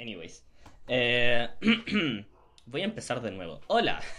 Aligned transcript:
Anyways. 0.00 0.42
Eh, 0.88 1.48
voy 2.66 2.80
a 2.80 2.84
empezar 2.84 3.20
de 3.20 3.30
nuevo. 3.30 3.60
Hola. 3.66 4.00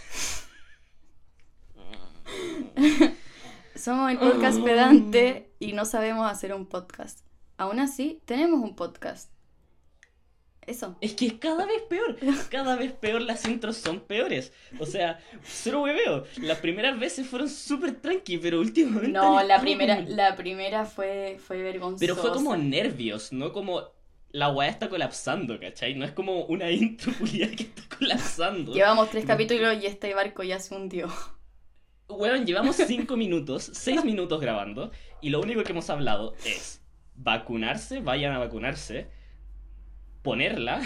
Somos 3.74 4.10
el 4.12 4.18
podcast 4.18 4.62
pedante 4.62 5.50
y 5.58 5.72
no 5.72 5.84
sabemos 5.84 6.30
hacer 6.30 6.54
un 6.54 6.66
podcast. 6.66 7.26
Aún 7.56 7.80
así, 7.80 8.22
tenemos 8.26 8.60
un 8.60 8.76
podcast. 8.76 9.32
Eso. 10.64 10.96
Es 11.00 11.14
que 11.14 11.26
es 11.26 11.32
cada 11.34 11.66
vez 11.66 11.82
peor. 11.88 12.16
Cada 12.48 12.76
vez 12.76 12.92
peor 12.92 13.20
las 13.22 13.44
intros 13.48 13.76
son 13.76 13.98
peores. 13.98 14.52
O 14.78 14.86
sea, 14.86 15.18
cero 15.42 15.82
hueveo. 15.82 16.24
Las 16.36 16.58
primeras 16.58 17.00
veces 17.00 17.26
fueron 17.26 17.48
súper 17.48 18.00
tranqui, 18.00 18.38
pero 18.38 18.60
últimamente. 18.60 19.08
No, 19.08 19.42
la 19.42 19.60
primera, 19.60 19.96
como- 19.96 20.08
la 20.10 20.36
primera 20.36 20.84
fue, 20.84 21.40
fue 21.44 21.60
vergonzosa. 21.62 21.98
Pero 21.98 22.14
fue 22.14 22.30
como 22.30 22.56
nervios, 22.56 23.32
no 23.32 23.52
como 23.52 23.90
la 24.32 24.48
weá 24.50 24.68
está 24.68 24.88
colapsando, 24.88 25.60
¿cachai? 25.60 25.94
No 25.94 26.04
es 26.04 26.12
como 26.12 26.44
una 26.46 26.70
intro 26.70 27.12
que 27.20 27.42
está 27.44 27.82
colapsando. 27.96 28.72
Llevamos 28.72 29.10
tres 29.10 29.24
capítulos 29.24 29.76
y 29.82 29.86
este 29.86 30.14
barco 30.14 30.42
ya 30.42 30.58
se 30.58 30.74
hundió. 30.74 31.08
Weón, 32.08 32.46
llevamos 32.46 32.76
cinco 32.86 33.16
minutos, 33.16 33.70
seis 33.74 34.04
minutos 34.04 34.40
grabando, 34.40 34.90
y 35.20 35.30
lo 35.30 35.40
único 35.40 35.62
que 35.62 35.72
hemos 35.72 35.88
hablado 35.90 36.34
es 36.44 36.82
vacunarse, 37.14 38.00
vayan 38.00 38.32
a 38.32 38.38
vacunarse, 38.38 39.08
ponerla, 40.22 40.80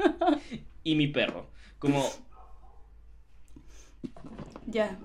y 0.84 0.94
mi 0.94 1.08
perro. 1.08 1.50
Como, 1.78 2.04
Ya. 4.66 4.98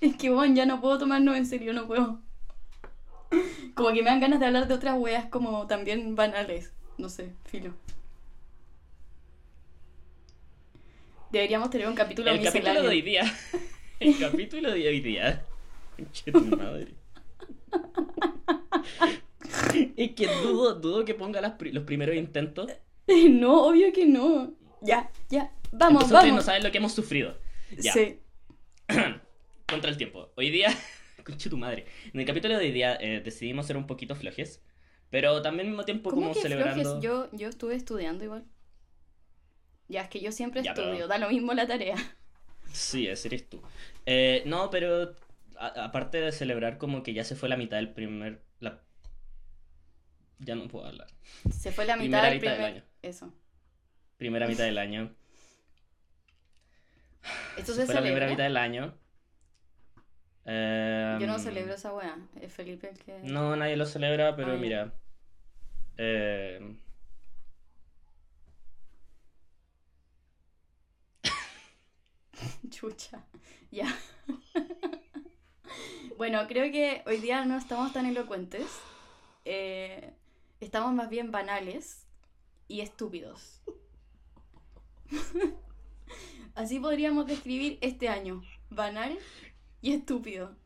Es 0.00 0.16
que, 0.16 0.30
bueno, 0.30 0.54
ya 0.54 0.64
no 0.66 0.80
puedo 0.80 0.98
tomarnos 0.98 1.36
en 1.36 1.46
serio, 1.46 1.72
no 1.72 1.86
puedo. 1.86 2.22
Como 3.74 3.88
que 3.92 4.02
me 4.02 4.10
dan 4.10 4.20
ganas 4.20 4.40
de 4.40 4.46
hablar 4.46 4.66
de 4.68 4.74
otras 4.74 4.96
weas 4.98 5.26
como 5.26 5.66
también 5.66 6.14
banales. 6.16 6.72
No 6.96 7.08
sé, 7.08 7.32
filo. 7.44 7.74
Deberíamos 11.30 11.70
tener 11.70 11.86
un 11.88 11.94
capítulo 11.94 12.30
el 12.30 12.42
capítulo 12.42 12.82
de 12.82 12.88
hoy 12.88 13.02
día, 13.02 13.22
el 14.00 14.18
capítulo 14.18 14.70
de 14.72 14.88
hoy 14.88 15.00
día, 15.00 15.44
tu 16.32 16.40
madre. 16.56 16.94
Es 19.96 20.12
que 20.12 20.26
dudo, 20.42 20.74
dudo 20.74 21.04
que 21.04 21.14
ponga 21.14 21.40
las 21.40 21.52
pri- 21.52 21.72
los 21.72 21.84
primeros 21.84 22.16
intentos. 22.16 22.70
No, 23.30 23.64
obvio 23.68 23.90
que 23.90 24.04
no. 24.04 24.52
Ya, 24.82 25.10
ya. 25.30 25.50
Vamos, 25.72 26.02
Entonces 26.02 26.12
ustedes 26.12 26.24
no 26.24 26.30
vamos. 26.32 26.44
saben 26.44 26.62
lo 26.62 26.70
que 26.70 26.76
hemos 26.76 26.92
sufrido. 26.92 27.38
Ya. 27.78 27.92
Sí. 27.94 28.18
Contra 29.66 29.90
el 29.90 29.96
tiempo. 29.96 30.30
Hoy 30.36 30.50
día, 30.50 30.68
conche 31.28 31.50
tu 31.50 31.56
madre. 31.56 31.86
En 32.12 32.20
el 32.20 32.26
capítulo 32.26 32.58
de 32.58 32.64
hoy 32.66 32.72
día 32.72 32.96
eh, 33.00 33.20
decidimos 33.24 33.66
ser 33.66 33.76
un 33.76 33.86
poquito 33.86 34.14
flojes, 34.16 34.62
pero 35.10 35.40
también 35.42 35.66
al 35.66 35.70
mismo 35.72 35.84
tiempo 35.84 36.10
¿Cómo 36.10 36.22
como 36.22 36.34
que 36.34 36.40
celebrando. 36.40 36.82
flojes? 36.82 37.02
Yo, 37.02 37.28
yo 37.32 37.48
estuve 37.48 37.74
estudiando 37.74 38.24
igual. 38.24 38.44
Ya, 39.88 40.02
es 40.02 40.08
que 40.08 40.20
yo 40.20 40.32
siempre 40.32 40.62
Ya, 40.62 40.72
estudio, 40.72 40.92
pero- 40.94 41.08
da 41.08 41.18
lo 41.18 41.28
mismo 41.30 41.52
la 41.54 41.66
tarea. 41.66 41.96
Sí, 42.72 43.06
ese 43.06 43.28
eres 43.28 43.48
tú. 43.48 43.62
Eh, 44.04 44.42
no, 44.44 44.68
pero 44.70 45.14
a- 45.56 45.84
aparte 45.84 46.20
de 46.20 46.32
celebrar 46.32 46.76
como 46.78 47.02
que 47.02 47.14
ya 47.14 47.24
se 47.24 47.34
fue 47.36 47.48
la 47.48 47.56
mitad 47.56 47.78
del 47.78 47.92
primer. 47.94 48.42
La... 48.60 48.82
Ya 50.38 50.54
no 50.54 50.68
puedo 50.68 50.84
hablar. 50.86 51.08
Se 51.50 51.72
fue 51.72 51.86
la 51.86 51.96
mitad 51.96 52.22
del 52.24 52.34
mitad 52.34 52.50
del 52.50 52.56
primer... 52.58 52.60
año. 52.60 52.82
Eso. 53.00 53.32
Primera 54.18 54.46
mitad 54.46 54.64
del 54.64 54.76
año. 54.78 55.14
Esto 57.56 57.72
Se 57.72 57.80
se 57.80 57.86
fue 57.86 57.94
la 57.94 58.02
primera 58.02 58.28
mitad 58.28 58.44
del 58.44 58.56
año. 58.56 58.94
Yo 60.48 61.26
no 61.26 61.34
Em, 61.34 61.38
celebro 61.38 61.74
esa 61.74 61.92
wea. 61.92 62.16
Es 62.40 62.50
Felipe 62.52 62.88
el 62.88 62.98
que... 62.98 63.18
No, 63.22 63.54
nadie 63.54 63.76
lo 63.76 63.84
celebra, 63.84 64.34
pero 64.34 64.56
mira. 64.56 64.94
eh, 65.98 66.74
Chucha. 72.70 73.24
Ya. 73.70 73.94
bueno, 76.16 76.46
creo 76.48 76.72
que 76.72 77.02
hoy 77.06 77.18
día 77.18 77.44
no 77.44 77.58
estamos 77.58 77.92
tan 77.92 78.06
elocuentes. 78.06 78.66
Eh, 79.44 80.14
estamos 80.60 80.94
más 80.94 81.10
bien 81.10 81.30
banales 81.30 82.06
y 82.68 82.80
estúpidos. 82.80 83.60
Así 86.54 86.80
podríamos 86.80 87.26
describir 87.26 87.76
este 87.82 88.08
año. 88.08 88.42
Banal 88.70 89.18
y 89.80 89.92
estúpido. 89.92 90.56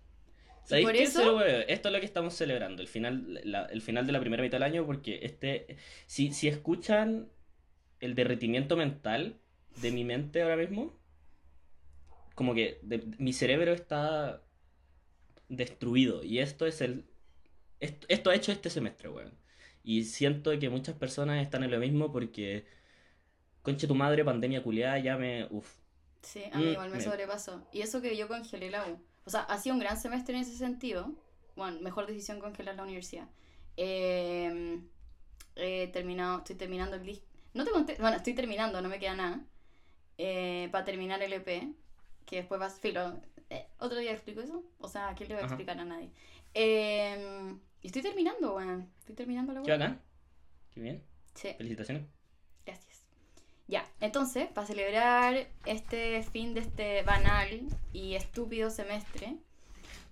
¿Sabéis 0.64 0.86
por 0.86 0.92
qué? 0.94 1.02
eso-. 1.04 1.44
Esto 1.68 1.88
es 1.88 1.92
lo 1.92 2.00
que 2.00 2.06
estamos 2.06 2.34
celebrando, 2.34 2.82
el 2.82 2.88
final, 2.88 3.40
la- 3.44 3.66
el 3.66 3.82
final 3.82 4.06
de 4.06 4.12
la 4.12 4.20
primera 4.20 4.42
mitad 4.42 4.56
del 4.58 4.62
año, 4.62 4.86
porque 4.86 5.20
este, 5.22 5.76
si, 6.06 6.32
si 6.32 6.48
escuchan 6.48 7.28
el 8.00 8.14
derretimiento 8.14 8.76
mental 8.76 9.38
de 9.80 9.90
mi 9.92 10.04
mente 10.04 10.42
ahora 10.42 10.56
mismo, 10.56 10.98
como 12.34 12.54
que 12.54 12.78
de- 12.82 13.04
mi 13.18 13.32
cerebro 13.32 13.72
está 13.72 14.42
destruido, 15.48 16.24
y 16.24 16.38
esto 16.38 16.66
es 16.66 16.80
el, 16.80 17.04
esto, 17.80 18.06
esto 18.08 18.30
ha 18.30 18.34
hecho 18.34 18.52
este 18.52 18.70
semestre, 18.70 19.08
weón. 19.08 19.32
Y 19.84 20.04
siento 20.04 20.56
que 20.58 20.70
muchas 20.70 20.94
personas 20.96 21.42
están 21.42 21.64
en 21.64 21.70
lo 21.72 21.78
mismo 21.78 22.12
porque, 22.12 22.66
conche 23.62 23.86
tu 23.88 23.94
madre, 23.94 24.24
pandemia 24.24 24.62
culiada, 24.62 24.98
ya 24.98 25.16
me. 25.18 25.48
Sí, 26.22 26.42
a 26.52 26.56
mí 26.58 26.64
Mm, 26.66 26.68
igual 26.72 26.90
me 26.90 26.96
me- 26.98 27.02
sobrepasó. 27.02 27.66
Y 27.72 27.80
eso 27.82 28.00
que 28.00 28.16
yo 28.16 28.28
congelé 28.28 28.70
la 28.70 28.86
U. 28.88 28.98
O 29.24 29.30
sea, 29.30 29.40
ha 29.42 29.58
sido 29.58 29.74
un 29.74 29.80
gran 29.80 30.00
semestre 30.00 30.34
en 30.36 30.42
ese 30.42 30.56
sentido. 30.56 31.12
Bueno, 31.56 31.80
mejor 31.80 32.06
decisión 32.06 32.40
congelar 32.40 32.76
la 32.76 32.82
universidad. 32.84 33.28
Eh, 33.76 34.80
he 35.56 35.88
terminado, 35.88 36.38
estoy 36.38 36.56
terminando 36.56 36.96
el 36.96 37.04
disco. 37.04 37.26
No 37.54 37.64
te 37.64 37.70
conté, 37.70 37.96
bueno, 38.00 38.16
estoy 38.16 38.34
terminando, 38.34 38.80
no 38.80 38.88
me 38.88 38.98
queda 38.98 39.14
nada. 39.14 39.40
Eh, 40.18 40.68
para 40.72 40.84
terminar 40.84 41.22
el 41.22 41.32
EP, 41.32 41.72
que 42.26 42.36
después 42.36 42.58
vas, 42.60 42.78
filo. 42.80 43.20
eh, 43.50 43.66
¿Otro 43.78 43.98
día 43.98 44.12
explico 44.12 44.40
eso? 44.40 44.62
O 44.78 44.88
sea, 44.88 45.08
¿a 45.10 45.14
quién 45.14 45.28
le 45.28 45.34
voy 45.34 45.42
a 45.42 45.46
Ajá. 45.46 45.54
explicar 45.54 45.78
a 45.78 45.84
nadie? 45.84 46.10
Eh, 46.54 47.54
y 47.82 47.86
estoy 47.86 48.02
terminando, 48.02 48.54
weón. 48.56 48.90
Estoy 49.00 49.14
terminando 49.14 49.52
la 49.52 49.62
¿Qué 49.62 49.70
web. 49.72 49.78
bacán? 49.80 50.02
Qué 50.72 50.80
bien, 50.80 51.02
Sí. 51.34 51.52
felicitaciones. 51.56 52.04
Gracias. 52.64 53.01
Ya, 53.68 53.86
entonces, 54.00 54.48
para 54.48 54.66
celebrar 54.66 55.48
este 55.64 56.22
fin 56.24 56.54
de 56.54 56.60
este 56.60 57.02
banal 57.02 57.62
y 57.92 58.14
estúpido 58.14 58.70
semestre, 58.70 59.36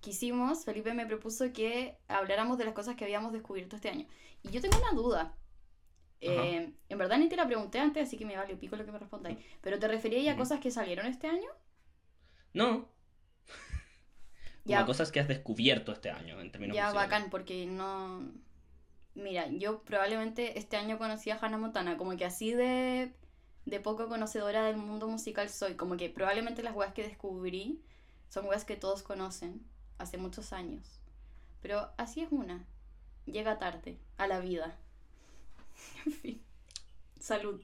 quisimos, 0.01 0.65
Felipe 0.65 0.95
me 0.95 1.07
propuso 1.07 1.53
que 1.53 1.97
habláramos 2.09 2.59
de 2.59 2.65
las 2.65 2.75
cosas 2.75 2.97
que 2.97 3.05
habíamos 3.05 3.33
descubierto 3.33 3.77
este 3.77 3.91
año. 3.91 4.07
Y 4.43 4.51
yo 4.51 4.61
tengo 4.61 4.79
una 4.79 4.93
duda. 4.93 5.35
Eh, 6.23 6.73
en 6.89 6.99
verdad 6.99 7.19
ni 7.19 7.29
te 7.29 7.37
la 7.37 7.47
pregunté 7.47 7.79
antes, 7.79 8.07
así 8.07 8.19
que 8.19 8.27
me 8.27 8.37
vale 8.37 8.57
pico 8.57 8.77
lo 8.77 8.85
que 8.85 8.93
me 8.93 8.99
respondáis. 8.99 9.39
¿Pero 9.61 9.79
te 9.79 9.89
referías 9.89 10.35
a 10.35 10.39
cosas 10.39 10.61
que 10.61 10.71
salieron 10.71 11.07
este 11.07 11.27
año? 11.27 11.49
No, 12.53 12.89
Ya, 14.65 14.85
cosas 14.85 15.11
que 15.11 15.21
has 15.21 15.29
descubierto 15.29 15.93
este 15.93 16.11
año 16.11 16.41
en 16.41 16.51
términos 16.53 16.77
ya 16.77 16.93
bacán, 16.93 17.31
porque 17.31 17.67
no... 17.67 18.31
Mira, 19.15 19.49
yo 19.49 19.83
probablemente 19.83 20.59
este 20.59 20.77
año 20.77 20.99
conocí 20.99 21.31
a 21.31 21.39
Hannah 21.41 21.59
Montana, 21.59 21.97
como 21.97 22.17
que 22.17 22.25
así 22.25 22.53
de, 22.53 23.13
de 23.71 23.79
poco 23.79 24.09
conocedora 24.09 24.65
del 24.65 24.77
mundo 24.77 25.07
musical 25.07 25.49
soy, 25.49 25.75
como 25.75 25.97
que 25.97 26.11
probablemente 26.11 26.63
las 26.63 26.75
weas 26.75 26.93
que 26.93 27.05
descubrí 27.05 27.81
son 28.29 28.47
weas 28.47 28.65
que 28.65 28.77
todos 28.77 29.03
conocen 29.03 29.63
hace 29.99 30.19
muchos 30.19 30.53
años. 30.53 31.01
Pero 31.63 31.89
así 31.97 32.21
es 32.21 32.33
una, 32.33 32.65
llega 33.27 33.59
tarde 33.59 33.97
a 34.19 34.27
la 34.27 34.41
vida. 34.41 34.77
En 36.05 36.13
fin, 36.13 36.43
salud. 37.19 37.63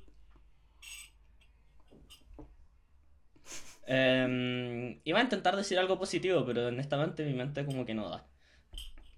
Eh, 3.89 5.01
iba 5.05 5.19
a 5.19 5.23
intentar 5.23 5.55
decir 5.55 5.79
algo 5.79 5.99
positivo, 5.99 6.45
pero 6.47 6.69
honestamente 6.69 7.25
mi 7.25 7.35
mente 7.35 7.65
como 7.67 7.85
que 7.85 7.95
no 7.95 8.09
da. 8.09 8.27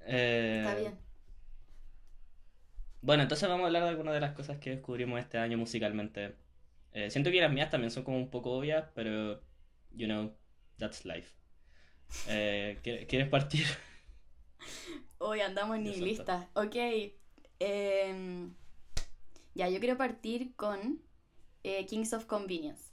Eh, 0.01 0.63
Está 0.65 0.75
bien. 0.75 0.99
Bueno, 3.03 3.23
entonces 3.23 3.49
vamos 3.49 3.65
a 3.65 3.67
hablar 3.69 3.85
de 3.85 3.91
algunas 3.91 4.15
de 4.15 4.21
las 4.21 4.33
cosas 4.33 4.59
que 4.59 4.71
descubrimos 4.71 5.21
este 5.21 5.39
año 5.39 5.57
musicalmente. 5.59 6.35
Eh, 6.93 7.11
siento 7.11 7.31
que 7.31 7.41
las 7.41 7.53
mías 7.53 7.71
también 7.71 7.91
son 7.91 8.03
como 8.03 8.17
un 8.19 8.31
poco 8.31 8.53
obvias, 8.53 8.87
pero, 8.95 9.41
you 9.93 10.07
know, 10.07 10.35
that's 10.79 11.05
life. 11.05 11.35
Eh, 12.29 12.79
¿quieres 12.83 13.29
partir? 13.29 13.67
Hoy 15.19 15.41
andamos 15.41 15.79
nihilistas. 15.79 16.47
Ok. 16.55 16.77
em, 17.59 18.55
ya, 19.55 19.69
yo 19.69 19.81
quiero 19.81 19.97
partir 19.97 20.55
con 20.55 21.03
eh, 21.65 21.85
Kings 21.87 22.13
of 22.13 22.27
Convenience. 22.27 22.85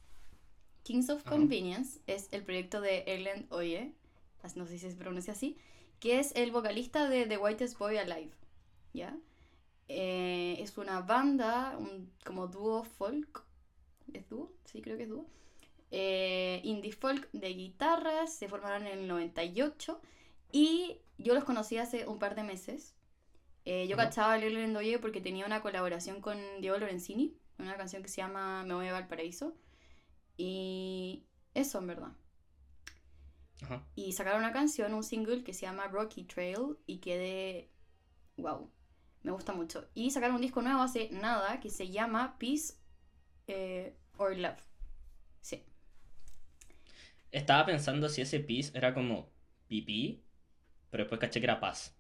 Kings 0.84 1.10
of. 1.10 1.24
Convenience 1.24 2.00
es 2.06 2.28
el 2.32 2.44
proyecto 2.44 2.80
de 2.82 3.04
Ellen 3.08 3.48
Oye, 3.50 3.94
no 4.56 4.68
sé 4.68 4.78
si 4.78 4.92
se 4.92 4.96
pronuncia 4.96 5.34
así, 5.34 5.58
que 6.00 6.20
es 6.20 6.36
el 6.36 6.52
vocalista 6.52 7.10
de 7.10 7.26
The 7.26 7.38
Whitest 7.38 7.78
Boy 7.80 7.98
Alive. 7.98 8.32
¿Ya? 8.94 9.18
Eh, 9.88 10.58
es 10.60 10.78
una 10.78 11.02
banda, 11.02 11.76
un, 11.78 12.12
como 12.24 12.48
dúo 12.48 12.84
folk. 12.84 13.45
¿Es 14.14 14.28
dúo? 14.30 14.52
Sí, 14.66 14.82
creo 14.82 14.98
que 14.98 15.04
es 15.04 15.10
dúo. 15.10 15.28
Eh, 15.92 16.62
indie 16.64 16.92
folk 16.92 17.30
de 17.32 17.50
guitarras, 17.50 18.34
se 18.36 18.50
formaron 18.50 18.88
en 18.88 19.00
el 19.00 19.08
98 19.08 20.02
y 20.52 20.98
yo 21.18 21.34
los 21.36 21.44
conocí 21.46 21.78
hace 21.78 22.08
un 22.08 22.20
par 22.20 22.36
de 22.36 22.44
meses 22.44 22.96
Eh, 23.66 23.88
yo 23.88 23.96
Ajá. 23.96 24.10
cachaba 24.10 24.34
a 24.34 24.38
Lelo 24.40 24.60
Lendoye 24.60 25.00
porque 25.00 25.22
tenía 25.22 25.46
una 25.46 25.62
colaboración 25.62 26.22
con 26.22 26.38
Diego 26.62 26.78
Lorenzini, 26.80 27.38
una 27.60 27.78
canción 27.78 28.04
que 28.04 28.10
se 28.10 28.18
llama 28.18 28.64
Me 28.66 28.74
voy 28.76 28.88
a 28.88 28.94
Valparaíso. 28.94 29.56
Y 30.38 31.26
eso, 31.56 31.80
en 31.80 31.88
verdad. 31.88 32.14
Ajá. 33.62 33.86
Y 33.96 34.14
sacaron 34.14 34.40
una 34.40 34.52
canción, 34.52 34.94
un 34.94 35.04
single 35.04 35.44
que 35.44 35.54
se 35.54 35.62
llama 35.66 35.88
Rocky 35.88 36.24
Trail 36.24 36.78
y 36.86 36.98
quedé... 37.00 37.70
wow, 38.38 38.70
me 39.24 39.32
gusta 39.32 39.54
mucho. 39.54 39.88
Y 39.96 40.12
sacaron 40.12 40.36
un 40.36 40.42
disco 40.42 40.62
nuevo 40.62 40.82
hace 40.82 41.10
nada 41.12 41.60
que 41.60 41.70
se 41.70 41.90
llama 41.90 42.38
Peace 42.40 42.76
eh, 43.48 43.94
or 44.18 44.36
Love. 44.36 44.60
Sí. 45.42 45.64
Estaba 47.32 47.66
pensando 47.66 48.10
si 48.10 48.22
ese 48.22 48.40
pis 48.40 48.72
era 48.74 48.94
como 48.94 49.30
pipí, 49.68 50.24
pero 50.90 51.04
después 51.04 51.20
caché 51.20 51.40
que 51.40 51.46
era 51.46 51.60
paz. 51.60 51.96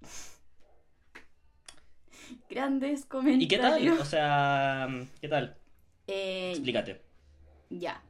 Grandes 2.48 3.04
comentarios. 3.06 3.44
¿Y 3.44 3.48
qué 3.48 3.58
tal? 3.58 4.00
O 4.00 4.04
sea, 4.04 4.88
¿qué 5.20 5.28
tal? 5.28 5.56
Eh, 6.06 6.52
Explícate. 6.52 7.02
Ya. 7.70 8.02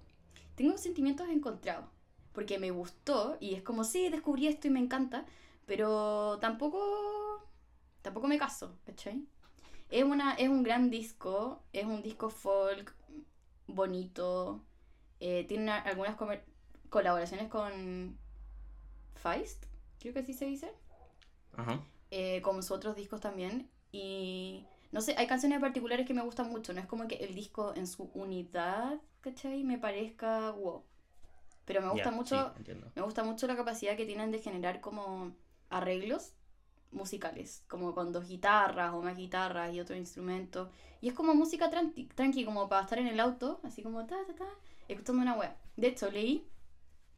Tengo 0.54 0.76
sentimientos 0.78 1.28
encontrados. 1.28 1.86
Porque 2.32 2.58
me 2.58 2.70
gustó 2.70 3.36
y 3.40 3.54
es 3.54 3.62
como, 3.62 3.82
sí, 3.82 4.08
descubrí 4.08 4.46
esto 4.46 4.68
y 4.68 4.70
me 4.70 4.80
encanta. 4.80 5.26
Pero 5.66 6.38
tampoco. 6.40 7.48
Tampoco 8.02 8.28
me 8.28 8.38
caso, 8.38 8.78
¿cachai? 8.84 9.26
Es, 9.90 10.04
una, 10.04 10.34
es 10.34 10.48
un 10.48 10.62
gran 10.62 10.90
disco. 10.90 11.62
Es 11.72 11.84
un 11.84 12.02
disco 12.02 12.30
folk 12.30 12.94
bonito. 13.66 14.62
eh, 15.20 15.44
tiene 15.46 15.64
una- 15.64 15.78
algunas 15.80 16.16
colaboraciones 16.88 17.48
con 17.48 18.16
Feist, 19.16 19.64
creo 19.98 20.14
que 20.14 20.20
así 20.20 20.32
se 20.32 20.46
dice. 20.46 20.72
Ajá. 21.56 21.80
eh, 22.12 22.40
como 22.42 22.62
sus 22.62 22.72
otros 22.72 22.96
discos 22.96 23.20
también. 23.20 23.70
Y 23.92 24.64
no 24.92 25.00
sé, 25.00 25.14
hay 25.18 25.26
canciones 25.26 25.60
particulares 25.60 26.06
que 26.06 26.14
me 26.14 26.22
gustan 26.22 26.48
mucho. 26.50 26.72
No 26.72 26.80
es 26.80 26.86
como 26.86 27.06
que 27.06 27.16
el 27.16 27.34
disco 27.34 27.72
en 27.76 27.86
su 27.86 28.04
unidad, 28.14 28.98
¿cachai? 29.20 29.62
Me 29.64 29.78
parezca 29.78 30.50
wow. 30.52 30.82
Pero 31.66 31.82
me 31.82 31.90
gusta 31.90 32.10
mucho, 32.10 32.52
sí, 32.64 32.72
me 32.96 33.02
gusta 33.02 33.22
mucho 33.22 33.46
la 33.46 33.56
capacidad 33.56 33.96
que 33.96 34.06
tienen 34.06 34.30
de 34.32 34.40
generar 34.40 34.80
como 34.80 35.36
arreglos 35.68 36.32
musicales, 36.92 37.64
como 37.68 37.94
con 37.94 38.12
dos 38.12 38.28
guitarras 38.28 38.92
o 38.94 39.02
más 39.02 39.16
guitarras 39.16 39.72
y 39.74 39.80
otro 39.80 39.96
instrumento. 39.96 40.70
Y 41.00 41.08
es 41.08 41.14
como 41.14 41.34
música 41.34 41.70
tranqui, 41.70 42.06
tranqui 42.06 42.44
como 42.44 42.68
para 42.68 42.82
estar 42.82 42.98
en 42.98 43.06
el 43.06 43.20
auto, 43.20 43.60
así 43.62 43.82
como 43.82 44.06
ta, 44.06 44.16
ta, 44.26 44.34
ta, 44.34 44.48
escuchando 44.88 45.22
una 45.22 45.34
web. 45.34 45.50
De 45.76 45.88
hecho, 45.88 46.10
leí 46.10 46.46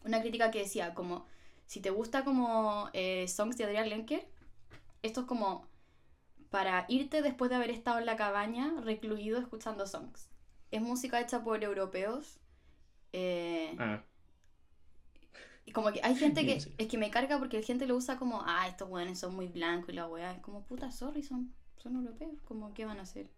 una 0.04 0.20
crítica 0.20 0.50
que 0.50 0.60
decía 0.60 0.94
como, 0.94 1.26
si 1.66 1.80
te 1.80 1.90
gusta 1.90 2.24
como 2.24 2.90
eh, 2.92 3.26
songs 3.28 3.56
de 3.56 3.64
Adrián 3.64 3.88
Lenker, 3.88 4.26
esto 5.02 5.22
es 5.22 5.26
como 5.26 5.66
para 6.50 6.84
irte 6.88 7.22
después 7.22 7.48
de 7.50 7.56
haber 7.56 7.70
estado 7.70 7.98
en 7.98 8.06
la 8.06 8.16
cabaña 8.16 8.74
recluido 8.82 9.38
escuchando 9.38 9.86
songs. 9.86 10.28
Es 10.70 10.82
música 10.82 11.20
hecha 11.20 11.42
por 11.42 11.62
europeos. 11.64 12.38
eh, 13.12 13.74
Ah, 13.78 14.02
como 15.72 15.92
que 15.92 16.00
hay 16.02 16.14
gente 16.16 16.44
que 16.46 16.54
es 16.78 16.86
que 16.88 16.98
me 16.98 17.10
carga 17.10 17.38
porque 17.38 17.58
la 17.60 17.66
gente 17.66 17.86
lo 17.86 17.96
usa 17.96 18.16
como, 18.16 18.42
ah, 18.46 18.66
estos 18.68 18.88
weones 18.88 19.18
son 19.18 19.34
muy 19.34 19.48
blancos 19.48 19.90
y 19.90 19.92
la 19.92 20.06
weá. 20.06 20.32
Es 20.32 20.40
como, 20.40 20.62
puta, 20.64 20.90
sorry, 20.90 21.22
son, 21.22 21.52
son 21.82 21.96
europeos. 21.96 22.40
Como, 22.44 22.72
¿qué 22.74 22.84
van 22.84 22.98
a 22.98 23.02
hacer? 23.02 23.28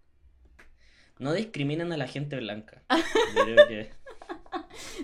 no 1.18 1.32
discriminen 1.32 1.92
a 1.92 1.96
la 1.96 2.08
gente 2.08 2.36
blanca. 2.36 2.82
Yo 3.36 3.44
creo 3.44 3.68
que... 3.68 3.90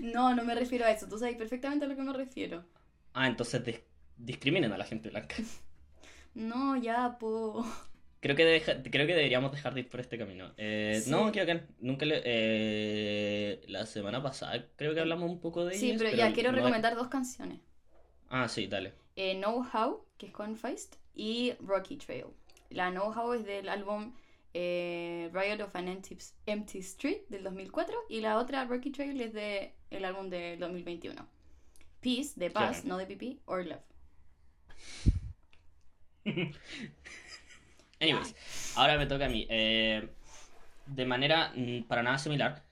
No, 0.02 0.34
no 0.34 0.44
me 0.44 0.54
refiero 0.54 0.84
a 0.84 0.90
eso. 0.90 1.08
Tú 1.08 1.18
sabes 1.18 1.36
perfectamente 1.36 1.84
a 1.84 1.88
lo 1.88 1.94
que 1.96 2.02
me 2.02 2.12
refiero. 2.12 2.64
Ah, 3.14 3.26
entonces 3.28 3.64
dis- 3.64 3.82
discriminen 4.16 4.72
a 4.72 4.78
la 4.78 4.84
gente 4.84 5.10
blanca. 5.10 5.36
No, 6.32 6.76
ya, 6.76 7.18
po. 7.18 7.66
Creo 8.20 8.36
que, 8.36 8.44
deja- 8.44 8.82
creo 8.82 9.06
que 9.06 9.14
deberíamos 9.14 9.50
dejar 9.52 9.72
de 9.74 9.80
ir 9.80 9.88
por 9.88 10.00
este 10.00 10.18
camino. 10.18 10.52
Eh, 10.58 11.00
Sí. 11.02 11.10
No, 11.10 11.32
creo 11.32 11.46
que 11.46 11.62
nunca 11.80 12.04
le... 12.04 12.20
eh, 12.24 13.62
la 13.68 13.86
semana 13.86 14.22
pasada 14.22 14.66
creo 14.76 14.92
que 14.94 15.00
hablamos 15.00 15.30
un 15.30 15.40
poco 15.40 15.64
de 15.64 15.74
Sí, 15.74 15.90
ellos, 15.90 16.02
pero 16.02 16.16
ya 16.16 16.32
quiero 16.32 16.50
no- 16.52 16.58
recomendar 16.58 16.94
dos 16.96 17.08
canciones. 17.08 17.60
Ah, 18.28 18.46
sí, 18.48 18.66
dale. 18.66 18.92
Eh, 19.16 19.36
Know 19.36 19.66
How, 19.72 20.04
que 20.18 20.26
es 20.26 20.32
con 20.32 20.56
Feist, 20.56 20.96
y 21.14 21.52
Rocky 21.60 21.96
Trail. 21.96 22.26
La 22.70 22.90
Know 22.90 23.10
How 23.10 23.32
es 23.34 23.44
del 23.44 23.68
álbum 23.68 24.12
eh, 24.54 25.30
Riot 25.32 25.62
of 25.64 25.74
an 25.74 25.88
Empty, 25.88 26.18
Empty 26.46 26.78
Street 26.80 27.22
del 27.28 27.42
2004 27.44 27.96
y 28.08 28.20
la 28.20 28.38
otra 28.38 28.64
Rocky 28.66 28.90
Trail 28.90 29.20
es 29.20 29.32
de 29.32 29.72
el 29.90 30.04
álbum 30.04 30.28
del 30.28 30.58
2021. 30.60 31.26
Peace, 32.00 32.32
de 32.36 32.50
paz, 32.50 32.80
Claro. 32.82 32.88
no 32.88 32.98
de 32.98 33.06
pipí, 33.06 33.40
or 33.46 33.64
love. 33.66 33.80
Anyways, 38.00 38.34
ahora 38.76 38.96
me 38.98 39.06
toca 39.06 39.26
a 39.26 39.28
mí. 39.28 39.46
Eh, 39.48 40.08
de 40.86 41.04
manera 41.06 41.52
mm, 41.54 41.82
para 41.84 42.02
nada 42.02 42.18
similar, 42.18 42.64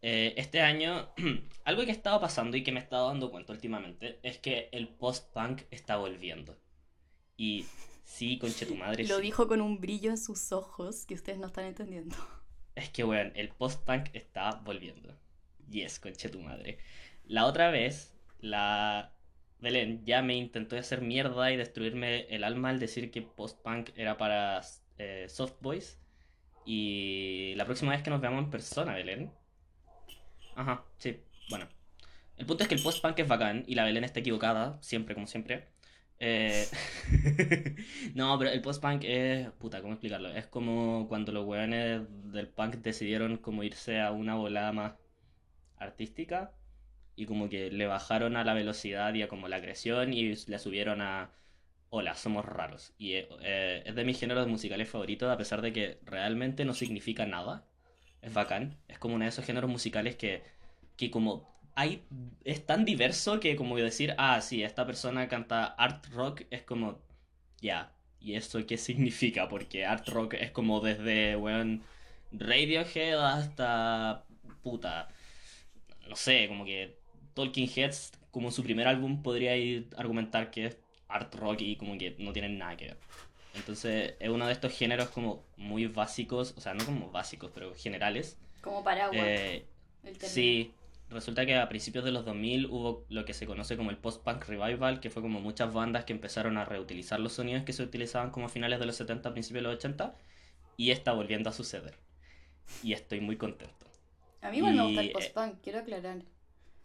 eh, 0.00 0.34
este 0.36 0.60
año, 0.60 1.08
algo 1.64 1.82
que 1.84 1.90
ha 1.90 1.94
estado 1.94 2.20
pasando 2.20 2.56
y 2.56 2.62
que 2.62 2.72
me 2.72 2.80
he 2.80 2.82
estado 2.82 3.08
dando 3.08 3.30
cuenta 3.30 3.52
últimamente 3.52 4.18
es 4.22 4.38
que 4.38 4.68
el 4.72 4.88
post-punk 4.88 5.62
está 5.70 5.96
volviendo. 5.96 6.56
Y 7.36 7.66
sí, 8.04 8.38
conche 8.38 8.66
tu 8.66 8.74
madre. 8.76 9.04
Lo 9.04 9.16
sí. 9.16 9.22
dijo 9.22 9.48
con 9.48 9.60
un 9.60 9.80
brillo 9.80 10.10
en 10.10 10.18
sus 10.18 10.52
ojos 10.52 11.04
que 11.06 11.14
ustedes 11.14 11.38
no 11.38 11.46
están 11.48 11.64
entendiendo. 11.64 12.16
Es 12.74 12.90
que, 12.90 13.02
weón, 13.02 13.32
el 13.34 13.48
post-punk 13.48 14.10
está 14.12 14.60
volviendo. 14.64 15.12
Yes, 15.68 15.98
conche 15.98 16.28
tu 16.28 16.40
madre. 16.40 16.78
La 17.26 17.46
otra 17.46 17.70
vez, 17.70 18.14
la 18.40 19.12
Belén 19.60 20.04
ya 20.04 20.22
me 20.22 20.36
intentó 20.36 20.76
hacer 20.76 21.00
mierda 21.02 21.50
y 21.52 21.56
destruirme 21.56 22.26
el 22.28 22.44
alma 22.44 22.70
al 22.70 22.78
decir 22.78 23.10
que 23.10 23.22
post-punk 23.22 23.90
era 23.96 24.16
para 24.16 24.60
eh, 24.98 25.26
soft 25.28 25.54
boys. 25.60 25.98
Y 26.64 27.54
la 27.56 27.64
próxima 27.64 27.92
vez 27.92 28.02
que 28.02 28.10
nos 28.10 28.20
veamos 28.20 28.44
en 28.44 28.50
persona, 28.50 28.94
Belén. 28.94 29.32
Ajá, 30.54 30.84
sí, 30.98 31.20
bueno. 31.50 31.66
El 32.36 32.46
punto 32.46 32.62
es 32.62 32.68
que 32.68 32.76
el 32.76 32.82
post-punk 32.82 33.18
es 33.18 33.28
bacán 33.28 33.64
y 33.66 33.74
la 33.74 33.84
Belén 33.84 34.04
está 34.04 34.20
equivocada, 34.20 34.78
siempre 34.80 35.14
como 35.14 35.26
siempre. 35.26 35.68
Eh, 36.20 36.66
no, 38.14 38.38
pero 38.38 38.50
el 38.50 38.60
post-punk 38.60 39.02
es. 39.04 39.50
Puta, 39.52 39.80
¿cómo 39.80 39.94
explicarlo? 39.94 40.28
Es 40.30 40.46
como 40.46 41.08
cuando 41.08 41.32
los 41.32 41.46
weones 41.46 42.02
del 42.32 42.48
punk 42.48 42.76
decidieron 42.76 43.38
como 43.38 43.62
irse 43.64 44.00
a 44.00 44.12
una 44.12 44.34
volada 44.36 44.72
más 44.72 44.94
artística 45.78 46.52
y 47.18 47.26
como 47.26 47.48
que 47.48 47.70
le 47.70 47.86
bajaron 47.86 48.36
a 48.36 48.44
la 48.44 48.54
velocidad 48.54 49.12
y 49.12 49.22
a 49.22 49.28
como 49.28 49.48
la 49.48 49.56
agresión 49.56 50.12
y 50.14 50.36
le 50.36 50.58
subieron 50.60 51.00
a. 51.02 51.32
Hola, 51.90 52.14
somos 52.14 52.44
raros. 52.44 52.94
Y 52.96 53.14
eh, 53.14 53.28
eh, 53.42 53.82
es 53.84 53.94
de 53.96 54.04
mis 54.04 54.20
géneros 54.20 54.46
musicales 54.46 54.88
favoritos, 54.88 55.28
a 55.28 55.36
pesar 55.36 55.60
de 55.60 55.72
que 55.72 55.98
realmente 56.04 56.64
no 56.64 56.74
significa 56.74 57.26
nada. 57.26 57.64
Es 58.22 58.32
bacán. 58.32 58.78
Es 58.88 58.98
como 59.00 59.16
uno 59.16 59.24
de 59.24 59.30
esos 59.30 59.44
géneros 59.44 59.68
musicales 59.68 60.14
que, 60.16 60.44
que 60.96 61.10
como 61.10 61.48
hay, 61.74 62.04
es 62.44 62.64
tan 62.66 62.84
diverso 62.84 63.40
que 63.40 63.56
como 63.56 63.76
decir, 63.76 64.14
ah, 64.18 64.40
sí, 64.40 64.62
esta 64.62 64.86
persona 64.86 65.28
canta 65.28 65.64
art 65.66 66.06
rock, 66.12 66.42
es 66.50 66.62
como, 66.62 67.00
ya, 67.60 67.92
¿y 68.20 68.34
eso 68.34 68.64
qué 68.66 68.76
significa? 68.78 69.48
Porque 69.48 69.86
art 69.86 70.08
rock 70.08 70.34
es 70.34 70.52
como 70.52 70.80
desde, 70.80 71.36
weón, 71.36 71.82
Radiohead 72.32 73.18
hasta, 73.20 74.24
puta, 74.62 75.08
no 76.08 76.16
sé, 76.16 76.48
como 76.48 76.64
que 76.64 76.97
Talking 77.38 77.70
Heads, 77.74 78.12
como 78.32 78.50
su 78.50 78.62
primer 78.62 78.88
álbum, 78.88 79.22
podría 79.22 79.56
ir 79.56 79.88
argumentar 79.96 80.50
que 80.50 80.66
es 80.66 80.78
art 81.06 81.32
rock 81.36 81.60
y 81.60 81.76
como 81.76 81.96
que 81.96 82.16
no 82.18 82.32
tienen 82.32 82.58
nada 82.58 82.76
que 82.76 82.86
ver. 82.86 82.96
Entonces 83.54 84.14
es 84.18 84.28
uno 84.28 84.46
de 84.46 84.52
estos 84.52 84.72
géneros 84.72 85.08
como 85.08 85.44
muy 85.56 85.86
básicos, 85.86 86.54
o 86.56 86.60
sea, 86.60 86.74
no 86.74 86.84
como 86.84 87.10
básicos, 87.10 87.50
pero 87.54 87.74
generales. 87.74 88.36
Como 88.60 88.82
paraguas. 88.82 89.20
Eh, 89.24 89.64
el. 90.02 90.20
Sí, 90.20 90.72
resulta 91.10 91.46
que 91.46 91.56
a 91.56 91.68
principios 91.68 92.04
de 92.04 92.10
los 92.10 92.24
2000 92.24 92.66
hubo 92.66 93.04
lo 93.08 93.24
que 93.24 93.34
se 93.34 93.46
conoce 93.46 93.76
como 93.76 93.90
el 93.90 93.96
post-punk 93.96 94.44
revival, 94.46 95.00
que 95.00 95.08
fue 95.08 95.22
como 95.22 95.40
muchas 95.40 95.72
bandas 95.72 96.04
que 96.04 96.12
empezaron 96.12 96.58
a 96.58 96.64
reutilizar 96.64 97.20
los 97.20 97.32
sonidos 97.32 97.62
que 97.62 97.72
se 97.72 97.84
utilizaban 97.84 98.30
como 98.30 98.46
a 98.46 98.48
finales 98.48 98.80
de 98.80 98.86
los 98.86 98.96
70, 98.96 99.32
principios 99.32 99.62
de 99.62 99.68
los 99.68 99.76
80, 99.78 100.16
y 100.76 100.90
está 100.90 101.12
volviendo 101.12 101.50
a 101.50 101.52
suceder. 101.52 101.94
Y 102.82 102.92
estoy 102.92 103.20
muy 103.20 103.36
contento. 103.36 103.86
A 104.42 104.50
mí 104.50 104.58
igual 104.58 104.74
me 104.74 104.82
gusta 104.82 105.00
el 105.00 105.12
post-punk, 105.12 105.54
quiero 105.62 105.78
aclarar. 105.78 106.18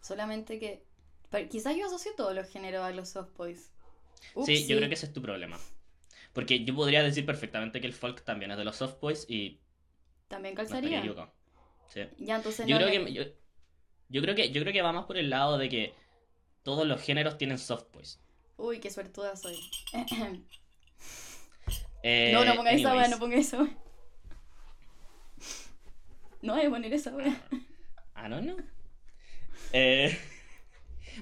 Solamente 0.04 0.60
que. 0.60 0.84
pero 1.30 1.50
quizás 1.50 1.76
yo 1.76 1.86
asocio 1.88 2.12
todos 2.16 2.36
los 2.36 2.48
géneros 2.50 2.84
a 2.84 2.92
los 2.92 3.10
soft 3.10 3.36
boys. 3.38 3.72
Sí, 4.46 4.68
yo 4.68 4.78
creo 4.78 4.90
que 4.90 4.96
ese 4.96 5.08
es 5.08 5.14
tu 5.14 5.22
problema. 5.22 5.58
Porque 6.34 6.64
yo 6.66 6.76
podría 6.76 7.04
decir 7.04 7.26
perfectamente 7.26 7.80
que 7.82 7.88
el 7.88 7.94
folk 7.94 8.24
también 8.24 8.52
es 8.52 8.58
de 8.58 8.66
los 8.66 8.76
soft 8.76 9.00
boys 9.00 9.26
y 9.30 9.60
También 10.28 10.56
calzaría. 10.56 11.02
Sí. 11.90 12.02
ya, 12.18 12.38
entonces 12.38 12.66
Yo 12.68 12.80
no 12.80 12.86
creo 12.86 13.00
le- 13.00 13.06
que 13.06 13.14
yo, 13.14 13.24
yo 14.10 14.22
creo 14.22 14.36
que 14.36 14.52
yo 14.52 14.62
creo 14.62 14.74
que 14.74 14.82
va 14.82 14.92
más 14.92 15.06
por 15.06 15.18
el 15.18 15.30
lado 15.30 15.58
de 15.58 15.70
que 15.70 15.94
todos 16.64 16.86
los 16.88 17.02
géneros 17.02 17.38
tienen 17.38 17.58
soft 17.58 17.86
boys. 17.94 18.20
Uy, 18.58 18.80
qué 18.80 18.90
suertuda 18.92 19.36
soy. 19.36 19.58
Eh, 22.06 22.32
no, 22.34 22.44
no 22.44 22.56
pongas 22.56 22.74
esa 22.74 22.94
wea, 22.94 23.08
no 23.08 23.18
pongas 23.18 23.40
esa 23.40 23.64
wea. 23.64 23.78
No 26.42 26.56
a 26.56 26.70
poner 26.70 26.94
esa 26.94 27.16
wea. 27.16 27.42
Ah, 28.14 28.28
no, 28.28 28.42
no. 28.42 28.58
Eh, 29.74 30.18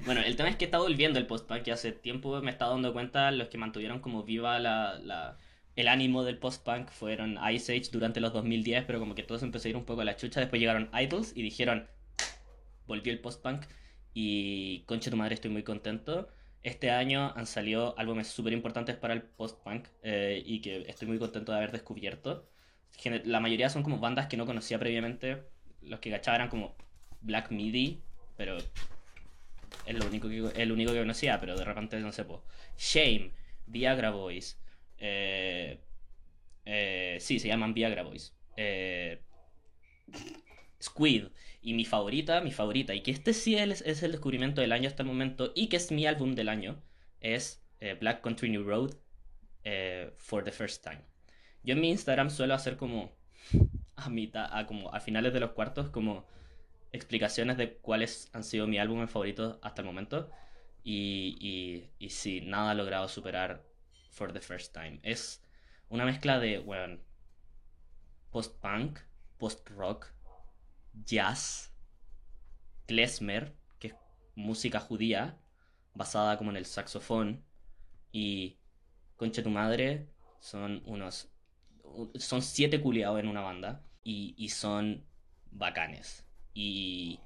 Bueno, 0.06 0.22
el 0.22 0.36
tema 0.36 0.50
es 0.50 0.56
que 0.56 0.66
está 0.66 0.80
volviendo 0.80 1.20
el 1.20 1.28
post-punk 1.28 1.68
y 1.68 1.72
hace 1.72 1.92
tiempo 1.92 2.42
me 2.42 2.50
he 2.50 2.54
estado 2.54 2.72
dando 2.72 2.94
cuenta 2.94 3.30
los 3.32 3.50
que 3.50 3.58
mantuvieron 3.58 4.00
como 4.00 4.24
viva 4.24 4.58
el 5.76 5.88
ánimo 5.88 6.24
del 6.24 6.38
post-punk 6.38 6.90
fueron 6.90 7.38
Ice 7.52 7.74
Age 7.76 7.90
durante 7.92 8.20
los 8.20 8.34
2010, 8.34 8.86
pero 8.86 9.00
como 9.00 9.16
que 9.16 9.24
todo 9.24 9.38
se 9.38 9.46
empezó 9.46 9.68
a 9.68 9.72
ir 9.72 9.78
un 9.78 9.86
poco 9.86 10.02
a 10.02 10.06
la 10.06 10.16
chucha. 10.16 10.40
Después 10.40 10.60
llegaron 10.60 10.90
Idols 10.94 11.34
y 11.36 11.42
dijeron, 11.44 11.88
volvió 12.88 13.14
el 13.14 13.20
post-punk 13.20 13.64
y 14.14 14.82
concha 14.86 15.12
tu 15.12 15.18
madre, 15.18 15.36
estoy 15.36 15.52
muy 15.52 15.64
contento. 15.64 16.30
Este 16.64 16.92
año 16.92 17.34
han 17.36 17.46
salido 17.46 17.96
álbumes 17.98 18.28
súper 18.28 18.54
importantes 18.54 18.96
para 18.96 19.14
el 19.14 19.24
post-punk 19.24 19.88
eh, 20.04 20.42
y 20.46 20.62
que 20.62 20.84
estoy 20.88 21.08
muy 21.08 21.20
contento 21.20 21.52
de 21.52 21.58
haber 21.60 21.72
descubierto. 21.72 22.48
La 23.26 23.40
mayoría 23.40 23.70
son 23.70 23.84
como 23.84 24.00
bandas 24.00 24.28
que 24.28 24.38
no 24.38 24.46
conocía 24.46 24.80
previamente. 24.80 25.44
Los 25.82 26.00
que 26.00 26.12
cachaba 26.12 26.36
eran 26.36 26.50
como 26.50 26.76
Black 27.22 27.52
Midi, 27.52 28.04
pero 28.42 28.58
es 28.58 29.96
lo 29.96 30.08
único 30.08 30.28
que, 30.28 30.52
el 30.60 30.72
único 30.72 30.94
que 30.94 30.98
conocía, 30.98 31.40
pero 31.40 31.56
de 31.56 31.64
repente 31.64 32.00
no 32.00 32.12
sé, 32.12 32.26
po. 32.26 32.44
Shame, 32.76 33.34
Viagra 33.68 34.10
Boys, 34.10 34.60
eh, 34.98 35.80
eh, 36.66 37.18
sí, 37.20 37.38
se 37.38 37.50
llaman 37.50 37.76
Viagra 37.76 38.02
Boys, 38.02 38.36
eh, 38.58 39.22
Squid, 40.82 41.26
y 41.62 41.76
mi 41.76 41.86
favorita, 41.86 42.42
mi 42.42 42.52
favorita, 42.52 42.96
y 42.96 43.02
que 43.02 43.12
este 43.12 43.36
sí 43.36 43.56
es, 43.56 43.82
es 43.82 44.02
el 44.02 44.14
descubrimiento 44.14 44.62
del 44.62 44.72
año 44.72 44.88
hasta 44.88 45.04
el 45.04 45.08
momento, 45.08 45.52
y 45.54 45.68
que 45.68 45.78
es 45.78 45.92
mi 45.92 46.08
álbum 46.08 46.34
del 46.34 46.50
año, 46.50 46.82
es 47.20 47.64
eh, 47.80 47.94
Black 47.94 48.22
Country 48.22 48.50
New 48.50 48.64
Road 48.64 48.96
eh, 49.64 50.16
for 50.18 50.44
the 50.44 50.52
first 50.52 50.84
time. 50.84 51.02
Yo 51.62 51.76
en 51.76 51.82
mi 51.82 51.92
Instagram 51.92 52.32
suelo 52.32 52.56
hacer 52.56 52.76
como 52.76 53.12
a 53.98 54.10
mitad, 54.10 54.50
a 54.52 54.66
como 54.66 54.92
a 54.92 55.00
finales 55.00 55.32
de 55.32 55.42
los 55.42 55.52
cuartos, 55.52 55.90
como 55.92 56.26
explicaciones 56.92 57.58
de 57.58 57.78
cuáles 57.78 58.30
han 58.34 58.44
sido 58.44 58.68
mi 58.68 58.78
álbumes 58.78 59.10
favoritos 59.10 59.58
hasta 59.62 59.82
el 59.82 59.88
momento. 59.88 60.30
Y, 60.84 61.90
y, 62.00 62.10
sí, 62.10 62.42
nada 62.42 62.72
ha 62.72 62.74
logrado 62.74 63.08
superar 63.08 63.64
For 64.10 64.34
the 64.34 64.42
First 64.42 64.74
Time. 64.74 65.00
Es 65.04 65.44
una 65.90 66.06
mezcla 66.06 66.40
de, 66.40 66.60
bueno, 66.60 67.00
post-punk, 68.32 69.00
post-rock, 69.38 70.08
jazz, 71.06 71.72
klezmer, 72.88 73.56
que 73.80 73.90
es 73.90 73.96
música 74.36 74.80
judía, 74.80 75.38
basada 75.94 76.38
como 76.38 76.50
en 76.52 76.58
el 76.58 76.66
saxofón, 76.66 77.44
y 78.12 78.58
Concha 79.18 79.44
tu 79.44 79.50
madre, 79.50 80.10
son 80.40 80.82
unos... 80.86 81.30
Son 82.16 82.42
siete 82.42 82.82
culiados 82.82 83.20
en 83.20 83.28
una 83.28 83.42
banda, 83.42 83.84
y 84.04 84.50
son 84.50 85.06
bacanes. 85.52 86.26
Y, 86.54 87.22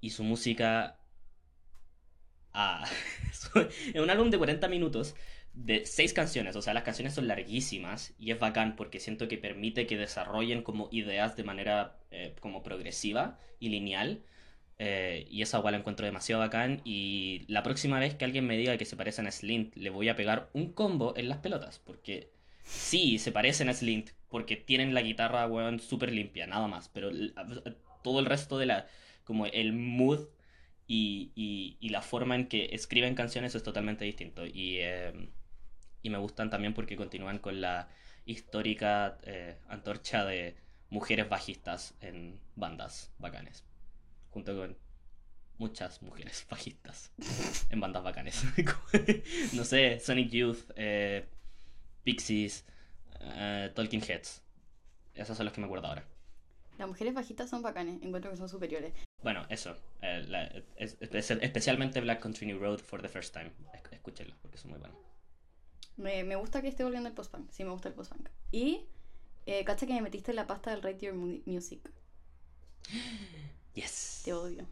y 0.00 0.10
su 0.10 0.24
música... 0.24 0.98
Ah, 2.52 2.84
es 3.94 4.00
un 4.00 4.10
álbum 4.10 4.30
de 4.30 4.38
40 4.38 4.68
minutos 4.68 5.14
de 5.52 5.86
seis 5.86 6.12
canciones, 6.12 6.56
o 6.56 6.62
sea, 6.62 6.74
las 6.74 6.82
canciones 6.82 7.14
son 7.14 7.28
larguísimas 7.28 8.12
y 8.18 8.32
es 8.32 8.38
bacán 8.40 8.74
porque 8.76 8.98
siento 9.00 9.28
que 9.28 9.38
permite 9.38 9.86
que 9.86 9.96
desarrollen 9.96 10.62
como 10.62 10.88
ideas 10.90 11.36
de 11.36 11.44
manera 11.44 11.96
eh, 12.10 12.34
como 12.40 12.62
progresiva 12.62 13.38
y 13.60 13.68
lineal. 13.68 14.24
eh, 14.78 15.26
y 15.30 15.42
esa 15.42 15.58
igual 15.58 15.72
la 15.74 15.78
encuentro 15.80 16.06
demasiado 16.06 16.40
bacán. 16.42 16.82
Y 16.84 17.46
la 17.48 17.62
próxima 17.64 17.98
vez 18.00 18.14
que 18.16 18.24
alguien 18.26 18.46
me 18.46 18.58
diga 18.58 18.78
que 18.78 18.84
se 18.86 18.96
parecen 18.96 19.26
a 19.28 19.32
Slint, 19.32 19.76
le 19.76 19.90
voy 19.90 20.08
a 20.10 20.16
pegar 20.16 20.50
un 20.54 20.72
combo 20.74 21.14
en 21.16 21.28
las 21.30 21.38
pelotas. 21.40 21.80
Porque 21.80 22.32
sí, 22.64 23.18
se 23.18 23.32
parecen 23.32 23.68
a 23.70 23.74
Slint, 23.74 24.10
porque 24.28 24.56
tienen 24.56 24.94
la 24.94 25.02
guitarra, 25.02 25.46
weón, 25.48 25.80
súper 25.80 26.12
limpia, 26.12 26.46
nada 26.46 26.68
más. 26.68 26.88
Pero 26.90 27.10
todo 28.04 28.20
el 28.20 28.26
resto 28.26 28.58
de 28.58 28.66
la, 28.66 28.86
como 29.24 29.46
el 29.46 29.72
mood 29.72 30.28
y, 30.86 31.32
y, 31.80 31.88
la 31.88 32.02
forma 32.02 32.36
en 32.36 32.46
que 32.46 32.68
escriben 32.72 33.14
canciones 33.14 33.54
es 33.54 33.62
totalmente 33.62 34.04
distinto. 34.04 34.46
Y, 34.46 34.76
eh, 34.80 35.30
y 36.02 36.10
me 36.10 36.18
gustan 36.18 36.50
también 36.50 36.74
porque 36.74 36.96
continúan 36.96 37.38
con 37.38 37.60
la 37.60 37.88
histórica 38.26 39.18
eh, 39.22 39.56
antorcha 39.68 40.24
de 40.24 40.56
mujeres 40.90 41.28
bajistas 41.28 41.94
en 42.00 42.38
bandas 42.54 43.10
bacanes. 43.18 43.64
Junto 44.30 44.56
con 44.56 44.76
muchas 45.56 46.02
mujeres 46.02 46.46
bajistas 46.50 47.10
en 47.70 47.80
bandas 47.80 48.04
bacanes. 48.04 48.44
no 49.54 49.64
sé, 49.64 49.98
Sonic 49.98 50.30
Youth, 50.30 50.70
eh, 50.76 51.26
Pixies, 52.02 52.66
eh, 53.20 53.72
Talking 53.74 54.02
Heads. 54.06 54.42
Esos 55.14 55.36
son 55.36 55.46
los 55.46 55.54
que 55.54 55.60
me 55.60 55.66
acuerdo 55.66 55.88
ahora. 55.88 56.04
Las 56.78 56.88
mujeres 56.88 57.14
bajitas 57.14 57.48
son 57.50 57.62
bacanes, 57.62 58.02
encuentro 58.02 58.30
que 58.30 58.36
son 58.36 58.48
superiores. 58.48 58.92
Bueno, 59.22 59.46
eso. 59.48 59.76
eh, 60.02 60.22
la- 60.28 60.44
es- 60.76 60.96
es- 61.00 61.30
especialmente 61.30 62.00
Black 62.00 62.20
Country 62.20 62.46
New 62.46 62.58
Road 62.58 62.78
for 62.80 63.00
the 63.00 63.08
first 63.08 63.32
time. 63.32 63.50
Esc- 63.72 63.92
Escúchenlo 63.92 64.34
porque 64.42 64.58
son 64.58 64.70
muy 64.72 64.80
buenos. 64.80 64.98
Me, 65.96 66.24
me 66.24 66.36
gusta 66.36 66.60
que 66.60 66.68
esté 66.68 66.82
volviendo 66.84 67.08
el 67.08 67.14
post-punk, 67.14 67.50
sí 67.50 67.64
me 67.64 67.70
gusta 67.70 67.88
el 67.88 67.94
post-punk. 67.94 68.28
Y, 68.52 68.84
eh, 69.46 69.64
cacha 69.64 69.86
que 69.86 69.94
me 69.94 70.02
metiste 70.02 70.32
en 70.32 70.36
la 70.36 70.46
pasta 70.46 70.70
del 70.72 70.82
Rate 70.82 71.06
Your 71.06 71.14
Mu- 71.14 71.40
Music, 71.46 71.80
Yes. 73.74 74.22
te 74.24 74.32
odio. 74.32 74.66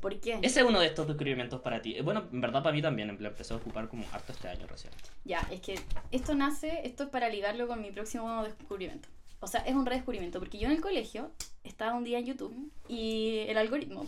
¿Por 0.00 0.18
qué? 0.20 0.38
Ese 0.42 0.60
es 0.60 0.66
uno 0.66 0.80
de 0.80 0.86
estos 0.86 1.06
descubrimientos 1.06 1.60
para 1.60 1.82
ti. 1.82 1.94
Eh, 1.96 2.02
Bueno, 2.02 2.26
en 2.32 2.40
verdad 2.40 2.62
para 2.62 2.74
mí 2.74 2.80
también. 2.80 3.14
Lo 3.20 3.28
empezó 3.28 3.54
a 3.54 3.56
ocupar 3.58 3.88
como 3.88 4.06
harto 4.12 4.32
este 4.32 4.48
año 4.48 4.66
recién. 4.66 4.92
Ya, 5.24 5.40
es 5.50 5.60
que 5.60 5.78
esto 6.10 6.34
nace, 6.34 6.86
esto 6.86 7.02
es 7.04 7.08
para 7.10 7.28
ligarlo 7.28 7.66
con 7.68 7.82
mi 7.82 7.90
próximo 7.90 8.42
descubrimiento. 8.42 9.08
O 9.40 9.46
sea, 9.46 9.60
es 9.62 9.74
un 9.74 9.86
redescubrimiento, 9.86 10.38
porque 10.38 10.58
yo 10.58 10.66
en 10.66 10.72
el 10.72 10.80
colegio 10.80 11.30
estaba 11.64 11.94
un 11.96 12.04
día 12.04 12.18
en 12.18 12.26
YouTube 12.26 12.54
y 12.88 13.38
el 13.48 13.56
algoritmo, 13.58 14.04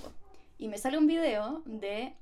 y 0.58 0.68
me 0.68 0.78
sale 0.78 0.98
un 0.98 1.06
video 1.06 1.62
de... 1.64 2.14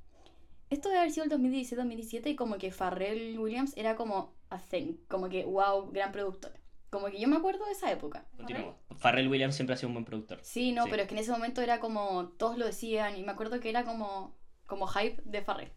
Esto 0.70 0.88
debe 0.88 1.00
haber 1.00 1.10
sido 1.12 1.24
el 1.24 1.30
2017-2017 1.32 2.28
y 2.30 2.36
como 2.36 2.56
que 2.56 2.70
Pharrell 2.70 3.36
Williams 3.38 3.72
era 3.76 3.96
como 3.96 4.32
a 4.50 4.58
thing, 4.58 4.94
como 5.08 5.28
que 5.28 5.44
wow, 5.44 5.90
gran 5.90 6.12
productor. 6.12 6.52
Como 6.90 7.06
que 7.06 7.20
yo 7.20 7.26
me 7.26 7.36
acuerdo 7.36 7.64
de 7.66 7.72
esa 7.72 7.90
época. 7.90 8.24
Continuamos. 8.36 8.76
Pharrell 8.98 9.28
Williams 9.28 9.56
siempre 9.56 9.74
ha 9.74 9.76
sido 9.76 9.88
un 9.88 9.94
buen 9.94 10.04
productor. 10.04 10.38
Sí, 10.42 10.70
no, 10.70 10.84
Sí. 10.84 10.90
pero 10.90 11.02
es 11.02 11.08
que 11.08 11.14
en 11.14 11.20
ese 11.20 11.32
momento 11.32 11.60
era 11.60 11.80
como, 11.80 12.28
todos 12.38 12.56
lo 12.56 12.66
decían 12.66 13.16
y 13.16 13.22
me 13.24 13.32
acuerdo 13.32 13.58
que 13.58 13.68
era 13.68 13.84
como, 13.84 14.32
como 14.66 14.86
hype 14.86 15.20
de 15.24 15.42
Pharrell. 15.42 15.72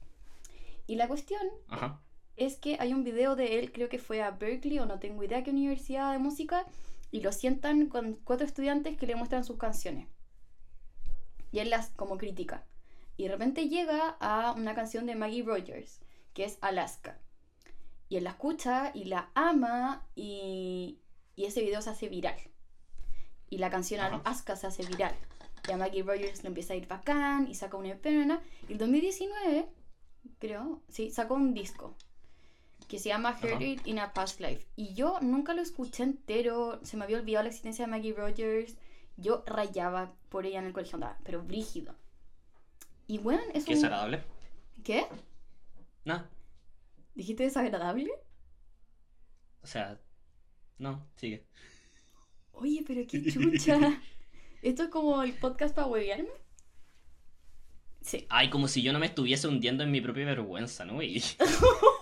Y 0.85 0.95
la 0.95 1.07
cuestión 1.07 1.41
Ajá. 1.69 1.99
es 2.35 2.57
que 2.57 2.77
hay 2.79 2.93
un 2.93 3.03
video 3.03 3.35
de 3.35 3.57
él, 3.59 3.71
creo 3.71 3.89
que 3.89 3.97
fue 3.97 4.21
a 4.21 4.29
Berkeley 4.31 4.77
o 4.79 4.85
no 4.85 4.99
tengo 4.99 5.23
idea 5.23 5.43
qué 5.43 5.49
universidad 5.51 6.11
de 6.11 6.19
música, 6.19 6.65
y 7.13 7.21
lo 7.21 7.31
sientan 7.31 7.89
con 7.89 8.15
cuatro 8.23 8.43
estudiantes 8.43 8.97
que 8.97 9.05
le 9.05 9.15
muestran 9.15 9.45
sus 9.45 9.57
canciones. 9.57 10.07
Y 11.51 11.59
él 11.59 11.69
las 11.69 11.91
como 11.91 12.17
critica. 12.17 12.65
Y 13.17 13.25
de 13.25 13.29
repente 13.29 13.69
llega 13.69 14.17
a 14.19 14.51
una 14.53 14.73
canción 14.73 15.05
de 15.05 15.13
Maggie 15.13 15.43
Rogers, 15.43 16.01
que 16.33 16.43
es 16.43 16.57
Alaska. 16.61 17.19
Y 18.09 18.17
él 18.17 18.23
la 18.23 18.31
escucha 18.31 18.89
y 18.95 19.03
la 19.03 19.29
ama 19.35 20.07
y, 20.15 20.97
y 21.35 21.45
ese 21.45 21.61
video 21.61 21.83
se 21.83 21.91
hace 21.91 22.09
viral. 22.09 22.39
Y 23.51 23.59
la 23.59 23.69
canción. 23.69 24.01
Alaska 24.01 24.55
se 24.55 24.65
hace 24.65 24.83
viral. 24.83 25.15
Y 25.69 25.71
a 25.71 25.77
Maggie 25.77 26.01
Rogers 26.01 26.41
le 26.41 26.47
empieza 26.47 26.73
a 26.73 26.77
ir 26.77 26.87
bacán 26.87 27.47
y 27.47 27.53
saca 27.53 27.77
un 27.77 27.85
EP, 27.85 28.03
¿no? 28.25 28.41
Y 28.67 28.71
el 28.71 28.79
2019, 28.79 29.67
creo, 30.39 30.81
sí, 30.89 31.11
sacó 31.11 31.35
un 31.35 31.53
disco 31.53 31.95
que 32.93 32.99
se 32.99 33.09
llama 33.09 33.35
Heard 33.41 33.55
Ajá. 33.55 33.63
It 33.63 33.87
in 33.87 33.97
a 33.97 34.13
Past 34.13 34.39
Life. 34.39 34.67
Y 34.75 34.93
yo 34.93 35.17
nunca 35.19 35.55
lo 35.55 35.63
escuché 35.63 36.03
entero, 36.03 36.79
se 36.83 36.95
me 36.95 37.05
había 37.05 37.17
olvidado 37.17 37.41
la 37.41 37.49
existencia 37.49 37.85
de 37.85 37.89
Maggie 37.89 38.13
Rogers. 38.13 38.77
Yo 39.17 39.43
rayaba 39.47 40.13
por 40.29 40.45
ella 40.45 40.59
en 40.59 40.65
el 40.65 40.73
colegio, 40.73 40.97
andaba, 40.97 41.17
pero 41.23 41.41
brígido. 41.41 41.95
Y 43.07 43.17
bueno, 43.17 43.41
es 43.55 43.65
¿Qué 43.65 43.71
un... 43.71 43.77
es 43.79 43.83
agradable? 43.83 44.23
¿Qué? 44.83 45.07
No. 46.05 46.23
¿Dijiste 47.15 47.41
desagradable? 47.41 48.11
O 49.63 49.65
sea, 49.65 49.99
no, 50.77 51.03
sigue. 51.15 51.47
Oye, 52.51 52.83
pero 52.85 53.07
qué 53.07 53.23
chucha. 53.33 54.03
¿Esto 54.61 54.83
es 54.83 54.89
como 54.89 55.23
el 55.23 55.33
podcast 55.33 55.73
para 55.73 55.87
huevearme? 55.87 56.29
Sí. 58.01 58.27
Ay, 58.29 58.51
como 58.51 58.67
si 58.67 58.83
yo 58.83 58.93
no 58.93 58.99
me 58.99 59.07
estuviese 59.07 59.47
hundiendo 59.47 59.81
en 59.81 59.89
mi 59.89 59.99
propia 59.99 60.25
vergüenza, 60.25 60.85
¿no? 60.85 61.01
Y... 61.01 61.23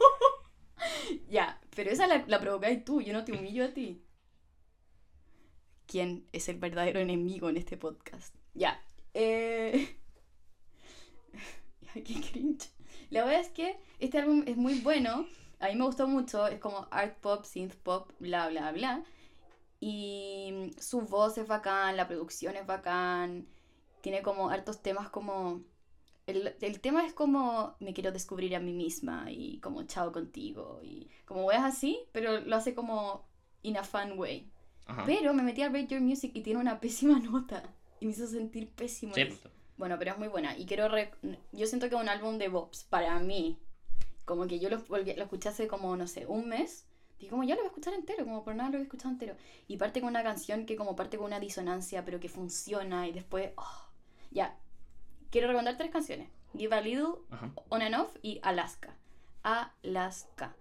Pero 1.82 1.94
esa 1.94 2.06
la, 2.06 2.24
la 2.28 2.40
provocáis 2.40 2.86
tú, 2.86 3.02
yo 3.02 3.12
no 3.12 3.26
te 3.26 3.32
humillo 3.32 3.66
a 3.66 3.74
ti. 3.74 4.06
¿Quién 5.88 6.28
es 6.32 6.48
el 6.48 6.60
verdadero 6.60 7.00
enemigo 7.00 7.50
en 7.50 7.58
este 7.58 7.76
podcast? 7.76 8.36
Ya. 8.54 8.80
Eh... 9.16 9.98
qué 11.96 12.22
cringe. 12.22 12.70
La 13.10 13.26
verdad 13.26 13.42
es 13.42 13.50
que 13.50 13.80
este 13.98 14.20
álbum 14.20 14.44
es 14.46 14.58
muy 14.58 14.80
bueno. 14.82 15.26
A 15.60 15.70
mí 15.70 15.76
me 15.76 15.86
gustó 15.86 16.08
mucho. 16.08 16.46
Es 16.46 16.60
como 16.60 16.88
art 16.92 17.18
pop, 17.18 17.46
synth 17.46 17.74
pop, 17.78 18.12
bla, 18.20 18.48
bla, 18.50 18.72
bla. 18.72 19.04
Y 19.80 20.76
su 20.78 21.02
voz 21.02 21.40
es 21.40 21.48
bacán, 21.48 21.98
la 21.98 22.08
producción 22.08 22.58
es 22.58 22.68
bacán. 22.68 23.48
Tiene 24.02 24.22
como 24.22 24.52
hartos 24.52 24.84
temas 24.84 25.10
como... 25.10 25.64
El, 26.32 26.56
el 26.62 26.80
tema 26.82 27.06
es 27.06 27.14
como 27.14 27.76
me 27.80 27.94
quiero 27.94 28.12
descubrir 28.12 28.56
a 28.56 28.60
mí 28.60 28.74
misma 28.74 29.26
y 29.32 29.60
como 29.60 29.84
chao 29.84 30.12
contigo 30.12 30.80
y 30.84 31.10
como 31.26 31.46
weas 31.46 31.64
así, 31.64 32.00
pero 32.12 32.40
lo 32.42 32.56
hace 32.56 32.74
como 32.74 33.26
in 33.62 33.78
a 33.78 33.84
fun 33.84 34.18
way. 34.18 34.50
Ajá. 34.88 35.04
Pero 35.06 35.34
me 35.34 35.44
metí 35.44 35.62
a 35.62 35.68
Rate 35.68 35.88
Your 35.88 36.02
Music 36.02 36.32
y 36.34 36.42
tiene 36.42 36.60
una 36.60 36.80
pésima 36.80 37.20
nota 37.32 37.64
y 38.00 38.06
me 38.06 38.12
hizo 38.12 38.26
sentir 38.28 38.70
pésimo. 38.70 39.14
Sí, 39.14 39.22
Y 39.22 39.26
dije, 39.26 39.50
Bueno, 39.78 39.98
pero 40.00 40.12
es 40.12 40.18
muy 40.18 40.28
buena. 40.28 40.58
Y 40.58 40.66
quiero. 40.66 40.88
rec- 40.90 41.16
Yo 41.52 41.68
siento 41.68 41.88
que 41.90 41.96
es 41.96 42.02
un 42.02 42.10
álbum 42.10 42.38
de 42.38 42.48
Bobs, 42.50 42.84
para 42.86 43.20
mí. 43.20 43.60
Como 44.26 44.48
que 44.48 44.60
yo 44.60 44.70
lo, 44.70 44.78
lo 44.90 44.98
escuché 45.24 45.50
hace 45.50 45.68
como, 45.68 45.96
no 45.96 46.08
sé, 46.08 46.26
un 46.26 46.48
mes. 46.48 46.86
Dije, 47.20 47.30
como 47.30 47.44
ya 47.44 47.54
lo 47.56 47.62
voy 47.62 47.68
a 47.68 47.70
escuchar 47.70 47.94
entero, 47.94 48.24
como 48.26 48.44
por 48.44 48.56
nada 48.56 48.70
lo 48.70 48.74
voy 48.78 48.82
a 48.82 48.84
escuchar 48.86 49.12
entero. 49.12 49.36
Y 49.68 49.78
parte 49.78 50.00
con 50.02 50.10
una 50.10 50.24
canción 50.24 50.66
que, 50.66 50.76
como 50.76 50.96
parte 50.96 51.18
con 51.18 51.28
una 51.28 51.40
disonancia, 51.40 52.04
pero 52.06 52.20
que 52.20 52.30
funciona. 52.30 53.08
Y 53.08 53.12
después. 53.12 53.52
oh, 53.58 53.86
Ya. 54.32 54.58
Quiero 55.32 55.48
recomendar 55.48 55.78
tres 55.78 55.90
canciones: 55.90 56.30
Give 56.56 56.76
a 56.76 56.82
Little, 56.82 57.14
Ajá. 57.32 57.52
On 57.70 57.82
and 57.82 57.96
Off 57.96 58.16
y 58.22 58.40
Alaska. 58.44 58.96
Alaska. 59.42 60.56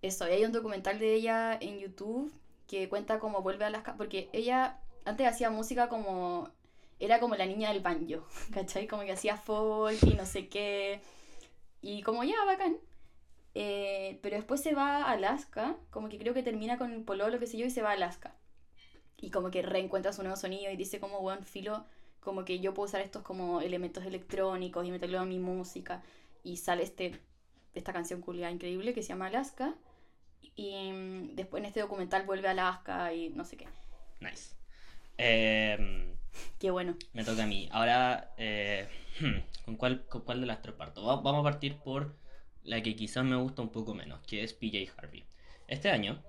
Eso, 0.00 0.28
y 0.28 0.32
hay 0.32 0.44
un 0.44 0.52
documental 0.52 0.98
de 0.98 1.14
ella 1.14 1.58
en 1.60 1.80
YouTube 1.80 2.32
que 2.68 2.88
cuenta 2.88 3.18
cómo 3.18 3.42
vuelve 3.42 3.64
a 3.64 3.68
Alaska, 3.68 3.96
porque 3.96 4.30
ella 4.32 4.80
antes 5.04 5.26
hacía 5.26 5.50
música 5.50 5.88
como... 5.88 6.50
Era 7.00 7.20
como 7.20 7.36
la 7.36 7.46
niña 7.46 7.72
del 7.72 7.80
banjo, 7.80 8.26
¿cachai? 8.52 8.86
Como 8.88 9.02
que 9.02 9.12
hacía 9.12 9.36
folk 9.36 10.02
y 10.02 10.14
no 10.14 10.26
sé 10.26 10.48
qué. 10.48 11.00
Y 11.80 12.02
como 12.02 12.24
ya, 12.24 12.44
bacán. 12.44 12.76
Eh, 13.54 14.18
pero 14.22 14.36
después 14.36 14.60
se 14.60 14.74
va 14.74 14.98
a 14.98 15.12
Alaska, 15.12 15.76
como 15.90 16.08
que 16.08 16.18
creo 16.18 16.34
que 16.34 16.42
termina 16.42 16.76
con 16.76 16.92
el 16.92 17.02
pololo, 17.02 17.38
qué 17.38 17.46
sé 17.46 17.56
yo, 17.56 17.66
y 17.66 17.70
se 17.70 17.82
va 17.82 17.90
a 17.90 17.92
Alaska. 17.92 18.34
Y 19.16 19.30
como 19.30 19.50
que 19.50 19.62
reencuentra 19.62 20.12
su 20.12 20.22
nuevo 20.22 20.36
sonido 20.36 20.70
y 20.70 20.76
dice 20.76 21.00
como, 21.00 21.20
buen 21.20 21.44
filo, 21.44 21.86
como 22.20 22.44
que 22.44 22.60
yo 22.60 22.74
puedo 22.74 22.86
usar 22.88 23.00
estos 23.00 23.22
como 23.22 23.60
elementos 23.60 24.04
electrónicos 24.04 24.86
y 24.86 24.90
meterlo 24.90 25.22
en 25.22 25.28
mi 25.28 25.38
música. 25.38 26.02
Y 26.44 26.56
sale 26.58 26.82
este, 26.84 27.20
esta 27.74 27.92
canción 27.92 28.20
culiada 28.20 28.52
increíble 28.52 28.94
que 28.94 29.02
se 29.02 29.08
llama 29.10 29.26
Alaska. 29.28 29.74
Y 30.56 30.90
mm, 30.92 31.34
después 31.36 31.60
en 31.62 31.66
este 31.66 31.80
documental 31.80 32.24
vuelve 32.26 32.48
a 32.48 32.52
Alaska 32.52 33.12
y 33.14 33.30
no 33.30 33.44
sé 33.44 33.56
qué. 33.56 33.68
Nice. 34.20 34.54
Em, 35.18 36.16
Qué 36.58 36.70
bueno. 36.70 36.96
me 37.12 37.24
toca 37.24 37.44
a 37.44 37.46
mí. 37.46 37.68
Ahora, 37.72 38.32
eh, 38.36 38.88
hmm, 39.20 39.64
¿con, 39.64 39.76
cuál, 39.76 40.06
¿con 40.06 40.22
cuál 40.22 40.40
de 40.40 40.46
las 40.46 40.62
tres 40.62 40.74
parto? 40.74 41.04
Va- 41.04 41.16
Vamos 41.20 41.40
a 41.40 41.50
partir 41.50 41.76
por 41.78 42.16
la 42.64 42.82
que 42.82 42.96
quizás 42.96 43.24
me 43.24 43.36
gusta 43.36 43.62
un 43.62 43.70
poco 43.70 43.94
menos, 43.94 44.20
que 44.26 44.42
es 44.44 44.52
PJ 44.52 44.92
Harvey. 44.96 45.24
Este 45.68 45.90
año, 45.90 46.22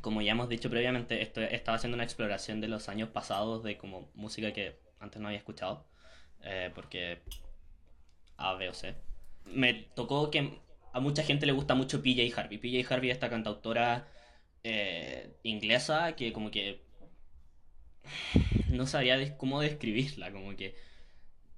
como 0.00 0.20
ya 0.22 0.32
hemos 0.32 0.48
dicho 0.48 0.70
previamente, 0.70 1.22
esto, 1.22 1.40
estaba 1.40 1.76
haciendo 1.76 1.94
una 1.96 2.04
exploración 2.04 2.60
de 2.60 2.68
los 2.68 2.88
años 2.88 3.08
pasados 3.10 3.62
de 3.62 3.78
como 3.78 4.10
música 4.14 4.52
que 4.52 4.78
antes 5.04 5.20
no 5.20 5.28
había 5.28 5.38
escuchado, 5.38 5.86
eh, 6.42 6.70
porque 6.74 7.20
A, 8.36 8.54
B 8.54 8.68
o 8.68 8.74
C. 8.74 8.94
Me 9.46 9.74
tocó 9.74 10.30
que 10.30 10.60
a 10.92 11.00
mucha 11.00 11.22
gente 11.22 11.46
le 11.46 11.52
gusta 11.52 11.74
mucho 11.74 12.02
PJ 12.02 12.38
Harvey. 12.40 12.58
PJ 12.58 12.92
Harvey 12.94 13.10
es 13.10 13.16
esta 13.16 13.30
cantautora 13.30 14.08
eh, 14.64 15.36
inglesa 15.42 16.14
que 16.16 16.32
como 16.32 16.50
que 16.50 16.82
no 18.70 18.86
sabría 18.86 19.16
des- 19.16 19.32
cómo 19.32 19.60
describirla, 19.60 20.32
como 20.32 20.56
que 20.56 20.74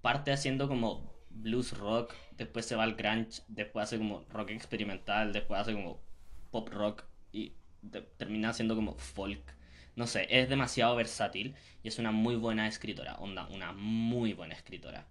parte 0.03 0.33
haciendo 0.33 0.69
como 0.69 1.12
blues 1.31 1.76
rock, 1.79 2.15
después 2.33 2.67
se 2.67 2.76
va 2.76 2.85
al 2.85 2.95
grunge, 2.95 3.43
después 3.49 3.85
hace 3.85 3.99
como 3.99 4.25
rock 4.31 4.50
experimental, 4.50 5.33
después 5.33 5.61
hace 5.61 5.75
como 5.75 6.00
pop 6.50 6.69
rock 6.71 7.05
y 7.33 7.53
de- 7.83 8.03
termina 8.03 8.50
haciendo 8.50 8.75
como 8.76 8.97
folk. 8.99 9.55
No 9.97 10.07
sé, 10.07 10.26
es 10.31 10.49
demasiado 10.49 10.95
versátil 10.97 11.57
y 11.83 11.88
es 11.88 11.99
una 11.99 12.12
muy 12.12 12.37
buena 12.37 12.69
escritora, 12.69 13.17
onda, 13.17 13.49
una 13.49 13.73
muy 13.73 14.35
buena 14.35 14.55
escritora. 14.55 15.09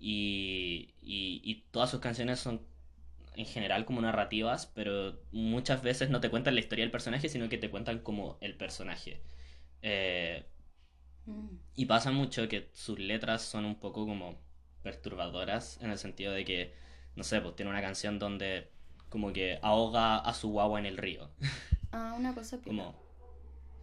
Y, 0.00 0.94
y, 1.02 1.40
y 1.44 1.64
todas 1.72 1.90
sus 1.90 2.00
canciones 2.00 2.40
son 2.40 2.62
en 3.36 3.46
general 3.46 3.84
como 3.86 4.00
narrativas, 4.02 4.66
pero 4.66 5.20
muchas 5.32 5.82
veces 5.82 6.10
no 6.10 6.20
te 6.20 6.30
cuentan 6.30 6.54
la 6.54 6.60
historia 6.60 6.84
del 6.84 6.92
personaje, 6.92 7.28
sino 7.28 7.48
que 7.48 7.58
te 7.58 7.70
cuentan 7.70 8.00
como 8.00 8.38
el 8.40 8.56
personaje. 8.56 9.22
Eh, 9.82 10.44
Mm. 11.28 11.58
y 11.74 11.86
pasa 11.86 12.10
mucho 12.10 12.48
que 12.48 12.68
sus 12.72 12.98
letras 12.98 13.42
son 13.42 13.64
un 13.64 13.76
poco 13.78 14.06
como 14.06 14.36
perturbadoras 14.82 15.78
en 15.82 15.90
el 15.90 15.98
sentido 15.98 16.32
de 16.32 16.44
que, 16.44 16.74
no 17.16 17.24
sé, 17.24 17.40
pues 17.40 17.54
tiene 17.56 17.70
una 17.70 17.82
canción 17.82 18.18
donde 18.18 18.68
como 19.08 19.32
que 19.32 19.58
ahoga 19.62 20.18
a 20.18 20.34
su 20.34 20.50
guagua 20.50 20.78
en 20.80 20.86
el 20.86 20.96
río. 20.96 21.30
Ah, 21.92 22.14
una 22.18 22.34
cosa 22.34 22.58
piola. 22.62 22.66
Como, 22.66 22.94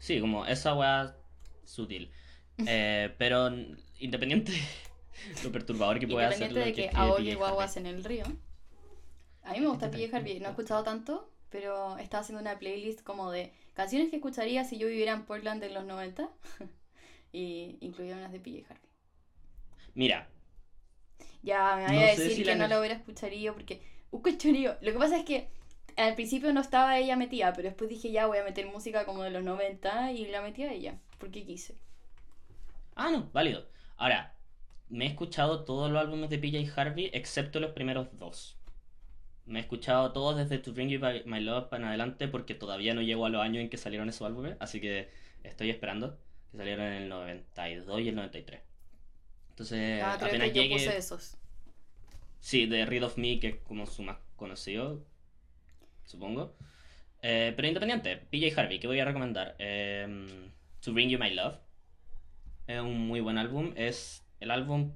sí, 0.05 0.19
como 0.21 0.45
esa 0.45 0.75
weá 0.75 1.15
sutil. 1.63 2.11
Eh, 2.67 3.13
pero 3.17 3.49
independiente 3.99 4.53
lo 5.43 5.51
perturbador 5.51 5.99
que 5.99 6.07
pueda 6.07 6.31
ser 6.31 6.51
Independiente 6.51 6.81
de 6.81 6.87
que 6.87 6.89
que 6.89 6.97
ahogue 6.97 7.35
guaguas 7.35 7.75
en 7.75 7.85
el 7.85 8.01
río. 8.01 8.23
A 9.43 9.51
mí 9.51 9.59
me 9.59 9.67
gusta 9.67 9.87
Este 9.87 9.97
PJ 9.97 10.15
Harvey, 10.15 10.39
no 10.39 10.47
he 10.47 10.49
escuchado 10.51 10.81
tanto, 10.83 11.29
pero 11.49 11.97
estaba 11.97 12.21
haciendo 12.21 12.41
una 12.41 12.57
playlist 12.57 13.01
como 13.03 13.29
de 13.31 13.51
canciones 13.73 14.09
que 14.09 14.15
escucharía 14.15 14.63
si 14.63 14.77
yo 14.77 14.87
viviera 14.87 15.11
en 15.11 15.25
Portland 15.25 15.61
en 15.63 15.73
los 15.73 15.85
90. 15.85 16.29
y 17.33 17.77
incluía 17.81 18.15
unas 18.15 18.31
de 18.31 18.39
PJ 18.39 18.65
Harvey. 18.69 18.89
Mira, 19.93 20.29
Ya, 21.43 21.75
me 21.75 21.83
vaya 21.83 21.93
No 21.93 21.99
a 22.07 22.11
decir 22.11 22.31
si 22.31 22.43
que 22.43 22.55
la 22.55 22.55
no 22.55 22.67
lo 22.67 22.79
hubiera 22.79 22.95
escucharía 22.95 23.53
porque... 23.53 23.81
Escucharía. 24.13 24.77
Lo 24.81 24.91
que 24.93 24.97
pasa 24.97 25.17
es 25.17 25.25
que 25.25 25.49
al 25.97 26.15
principio 26.15 26.51
no 26.53 26.61
estaba 26.61 26.97
ella 26.97 27.15
metida, 27.15 27.53
pero 27.53 27.69
después 27.69 27.89
dije 27.89 28.11
ya 28.11 28.27
voy 28.27 28.37
a 28.39 28.43
meter 28.43 28.65
música 28.67 29.05
como 29.05 29.23
de 29.23 29.31
los 29.31 29.43
90 29.43 30.11
y 30.11 30.25
la 30.27 30.41
metí 30.41 30.63
a 30.63 30.71
ella, 30.71 30.99
porque 31.19 31.45
quise. 31.45 31.75
Ah, 32.95 33.09
no, 33.11 33.29
válido. 33.33 33.67
Ahora, 33.97 34.33
me 34.89 35.05
he 35.05 35.07
escuchado 35.09 35.63
todos 35.65 35.91
los 35.91 35.99
álbumes 36.01 36.29
de 36.29 36.37
PJ 36.39 36.79
Harvey 36.79 37.09
excepto 37.13 37.59
los 37.59 37.71
primeros 37.71 38.07
dos. 38.17 38.57
Me 39.45 39.59
he 39.59 39.61
escuchado 39.61 40.11
todos 40.11 40.37
desde 40.37 40.57
To 40.59 40.73
Bring 40.73 40.89
You 40.89 40.99
By- 40.99 41.23
My 41.25 41.39
Love 41.39 41.71
en 41.73 41.83
adelante 41.85 42.27
porque 42.27 42.55
todavía 42.55 42.93
no 42.93 43.01
llego 43.01 43.25
a 43.25 43.29
los 43.29 43.41
años 43.41 43.61
en 43.61 43.69
que 43.69 43.77
salieron 43.77 44.09
esos 44.09 44.25
álbumes, 44.25 44.57
así 44.59 44.81
que 44.81 45.09
estoy 45.43 45.69
esperando 45.69 46.17
que 46.51 46.57
salieron 46.57 46.85
en 46.87 47.03
el 47.03 47.09
92 47.09 48.01
y 48.01 48.09
el 48.09 48.15
93. 48.15 48.61
Entonces, 49.49 50.01
ah, 50.03 50.13
apenas 50.13 50.49
que 50.49 50.55
yo 50.55 50.61
llegue... 50.63 50.75
puse 50.75 50.97
esos. 50.97 51.37
Sí, 52.39 52.65
de 52.65 52.85
Rid 52.85 53.05
of 53.05 53.17
Me, 53.17 53.39
que 53.39 53.47
es 53.49 53.55
como 53.67 53.85
su 53.85 54.03
más 54.03 54.17
conocido, 54.35 55.03
supongo. 56.05 56.55
Eh, 57.21 57.53
pero 57.55 57.67
independiente, 57.67 58.17
PJ 58.17 58.59
Harvey, 58.59 58.79
¿qué 58.79 58.87
voy 58.87 58.99
a 58.99 59.05
recomendar? 59.05 59.55
Em, 59.59 60.27
to 60.81 60.93
Bring 60.93 61.09
You 61.09 61.19
My 61.19 61.31
Love. 61.33 61.57
Es 62.67 62.79
un 62.81 63.07
muy 63.07 63.19
buen 63.19 63.37
álbum. 63.37 63.73
Es 63.75 64.25
el 64.39 64.51
álbum 64.51 64.93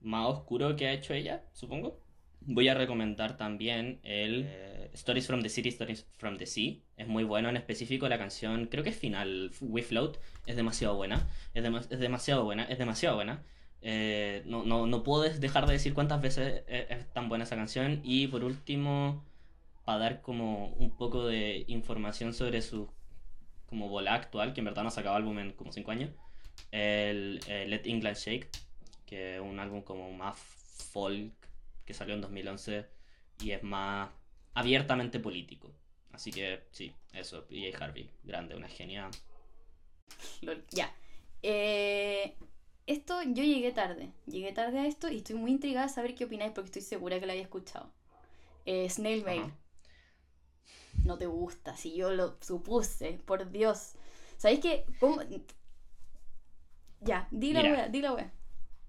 más 0.00 0.26
oscuro 0.28 0.76
que 0.76 0.86
ha 0.88 0.92
hecho 0.92 1.14
ella, 1.14 1.44
supongo. 1.52 2.00
Voy 2.40 2.68
a 2.68 2.74
recomendar 2.74 3.36
también 3.36 3.98
el 4.04 4.44
eh, 4.48 4.90
Stories 4.94 5.26
from 5.26 5.42
the 5.42 5.48
City, 5.48 5.68
Stories 5.70 6.06
from 6.16 6.36
the 6.38 6.46
Sea. 6.46 6.76
Es 6.96 7.08
muy 7.08 7.24
bueno, 7.24 7.48
en 7.48 7.56
específico 7.56 8.08
la 8.08 8.18
canción, 8.18 8.66
creo 8.66 8.84
que 8.84 8.90
es 8.90 8.96
final, 8.96 9.50
We 9.60 9.82
Float, 9.82 10.18
es 10.46 10.54
demasiado 10.56 10.94
buena. 10.96 11.28
Es, 11.54 11.64
dema- 11.64 11.80
es 11.90 11.98
demasiado 11.98 12.44
buena, 12.44 12.64
es 12.64 12.78
demasiado 12.78 13.16
buena. 13.16 13.42
Eh, 13.82 14.42
no, 14.46 14.64
no, 14.64 14.86
no 14.86 15.02
puedo 15.02 15.22
dejar 15.22 15.66
de 15.66 15.72
decir 15.74 15.92
cuántas 15.92 16.20
veces 16.20 16.62
es, 16.68 16.86
es 16.90 17.12
tan 17.12 17.28
buena 17.28 17.44
esa 17.44 17.56
canción. 17.56 18.00
Y 18.04 18.28
por 18.28 18.44
último, 18.44 19.24
para 19.86 20.00
dar 20.00 20.20
como 20.20 20.70
un 20.74 20.96
poco 20.96 21.26
de 21.26 21.64
información 21.68 22.34
sobre 22.34 22.60
su 22.60 22.90
como 23.66 23.88
bola 23.88 24.14
actual, 24.14 24.52
que 24.52 24.60
en 24.60 24.64
verdad 24.64 24.82
no 24.82 24.88
ha 24.88 24.90
sacado 24.90 25.14
álbum 25.14 25.38
en 25.38 25.52
como 25.52 25.72
5 25.72 25.90
años, 25.92 26.10
el 26.72 27.40
eh, 27.46 27.66
Let 27.68 27.82
England 27.84 28.16
Shake, 28.16 28.50
que 29.06 29.36
es 29.36 29.40
un 29.40 29.60
álbum 29.60 29.82
como 29.82 30.10
más 30.10 30.36
folk 30.36 31.32
que 31.84 31.94
salió 31.94 32.14
en 32.14 32.20
2011 32.20 32.84
y 33.44 33.52
es 33.52 33.62
más 33.62 34.10
abiertamente 34.54 35.20
político. 35.20 35.72
Así 36.10 36.32
que 36.32 36.64
sí, 36.72 36.92
eso, 37.12 37.46
PJ 37.46 37.76
Harvey, 37.82 38.10
grande, 38.24 38.56
una 38.56 38.68
genia. 38.68 39.08
Ya. 40.72 40.92
Eh, 41.42 42.34
esto 42.88 43.22
yo 43.22 43.44
llegué 43.44 43.70
tarde. 43.70 44.10
Llegué 44.26 44.52
tarde 44.52 44.80
a 44.80 44.86
esto 44.86 45.08
y 45.08 45.18
estoy 45.18 45.36
muy 45.36 45.52
intrigada 45.52 45.86
a 45.86 45.90
saber 45.90 46.16
qué 46.16 46.24
opináis 46.24 46.50
porque 46.50 46.66
estoy 46.70 46.82
segura 46.82 47.20
que 47.20 47.26
lo 47.26 47.32
había 47.32 47.44
escuchado. 47.44 47.92
Eh, 48.64 48.90
Snail 48.90 49.24
Mail. 49.24 49.52
No 51.04 51.18
te 51.18 51.26
gusta, 51.26 51.76
si 51.76 51.94
yo 51.96 52.10
lo 52.10 52.36
supuse, 52.40 53.18
por 53.24 53.50
Dios. 53.50 53.94
¿Sabéis 54.36 54.60
qué? 54.60 54.84
¿Cómo? 55.00 55.20
Ya, 57.00 57.28
di 57.30 57.52
la 57.52 57.62
Mira. 57.62 57.74
wea, 57.74 57.88
di 57.88 58.00
la 58.00 58.12
wea. 58.12 58.32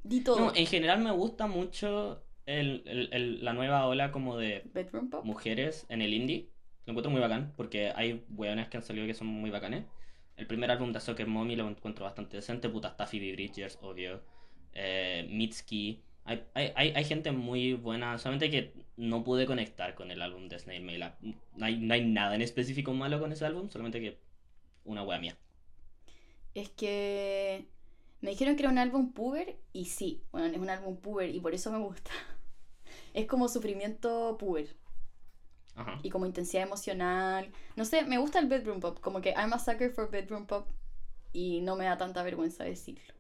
Di 0.04 0.22
todo. 0.22 0.40
No, 0.40 0.56
en 0.56 0.66
general 0.66 1.00
me 1.00 1.12
gusta 1.12 1.48
mucho 1.48 2.24
el- 2.46 2.84
el- 2.86 3.10
el- 3.12 3.46
la 3.46 3.54
nueva 3.54 3.86
ola 3.88 4.12
como 4.12 4.38
de 4.38 4.64
Bedroom 4.74 5.10
Pop. 5.10 5.26
mujeres 5.26 5.86
en 5.90 6.02
el 6.02 6.14
indie. 6.14 6.50
Lo 6.86 6.92
encuentro 6.92 7.12
muy 7.12 7.20
bacán, 7.20 7.54
porque 7.58 7.92
hay 7.96 8.24
weones 8.30 8.70
que 8.70 8.78
han 8.78 8.84
salido 8.84 9.06
que 9.06 9.14
son 9.14 9.28
muy 9.28 9.50
bacanes. 9.50 9.86
El 10.38 10.48
primer 10.48 10.72
álbum 10.72 10.94
de 10.94 11.00
Soccer 11.02 11.28
Mommy 11.28 11.56
lo 11.56 11.68
encuentro 11.68 12.06
bastante 12.06 12.38
decente. 12.38 12.70
Puta, 12.70 12.90
está 12.90 13.06
Phoebe 13.06 13.34
Bridgers, 13.34 13.78
obvio. 13.82 14.22
Eh, 14.74 15.28
Mitski. 15.30 16.02
Hay, 16.28 16.44
hay, 16.76 17.06
gente 17.06 17.32
muy 17.32 17.74
buena, 17.74 18.18
solamente 18.18 18.52
que 18.52 18.74
no 18.98 19.24
pude 19.24 19.46
conectar 19.46 19.96
con 19.96 20.12
el 20.12 20.22
álbum 20.22 20.50
de 20.50 20.60
Snail 20.60 20.84
Mail. 20.84 21.06
No 21.56 21.66
hay, 21.66 21.78
no 21.78 21.94
hay 21.94 22.04
nada 22.04 22.36
en 22.36 22.42
específico 22.42 22.94
malo 22.94 23.18
con 23.22 23.32
ese 23.32 23.46
álbum, 23.46 23.70
solamente 23.70 24.02
que 24.02 24.18
una 24.84 25.04
wea 25.04 25.20
mía. 25.20 25.38
Es 26.54 26.70
que 26.70 27.66
me 28.20 28.32
dijeron 28.32 28.58
que 28.58 28.64
era 28.64 28.72
un 28.72 28.78
álbum 28.78 29.14
puber 29.14 29.56
y 29.72 29.86
sí, 29.86 30.22
bueno, 30.32 30.48
es 30.48 30.58
un 30.58 30.70
álbum 30.70 30.98
puber 30.98 31.34
y 31.34 31.40
por 31.40 31.54
eso 31.54 31.72
me 31.72 31.80
gusta. 31.80 32.12
Es 33.14 33.26
como 33.26 33.48
sufrimiento 33.48 34.38
puber 34.38 34.76
Ajá. 35.76 36.00
y 36.04 36.10
como 36.10 36.26
intensidad 36.26 36.64
emocional. 36.64 37.52
No 37.76 37.86
sé, 37.86 38.04
me 38.04 38.18
gusta 38.18 38.40
el 38.40 38.48
bedroom 38.48 38.80
pop, 38.80 39.00
como 39.00 39.22
que 39.22 39.32
I'm 39.32 39.54
a 39.54 39.60
sucker 39.60 39.92
for 39.92 40.12
bedroom 40.12 40.46
pop 40.46 40.68
y 41.32 41.62
no 41.62 41.76
me 41.76 41.86
da 41.86 41.98
tanta 41.98 42.22
vergüenza 42.22 42.64
decirlo. 42.64 43.17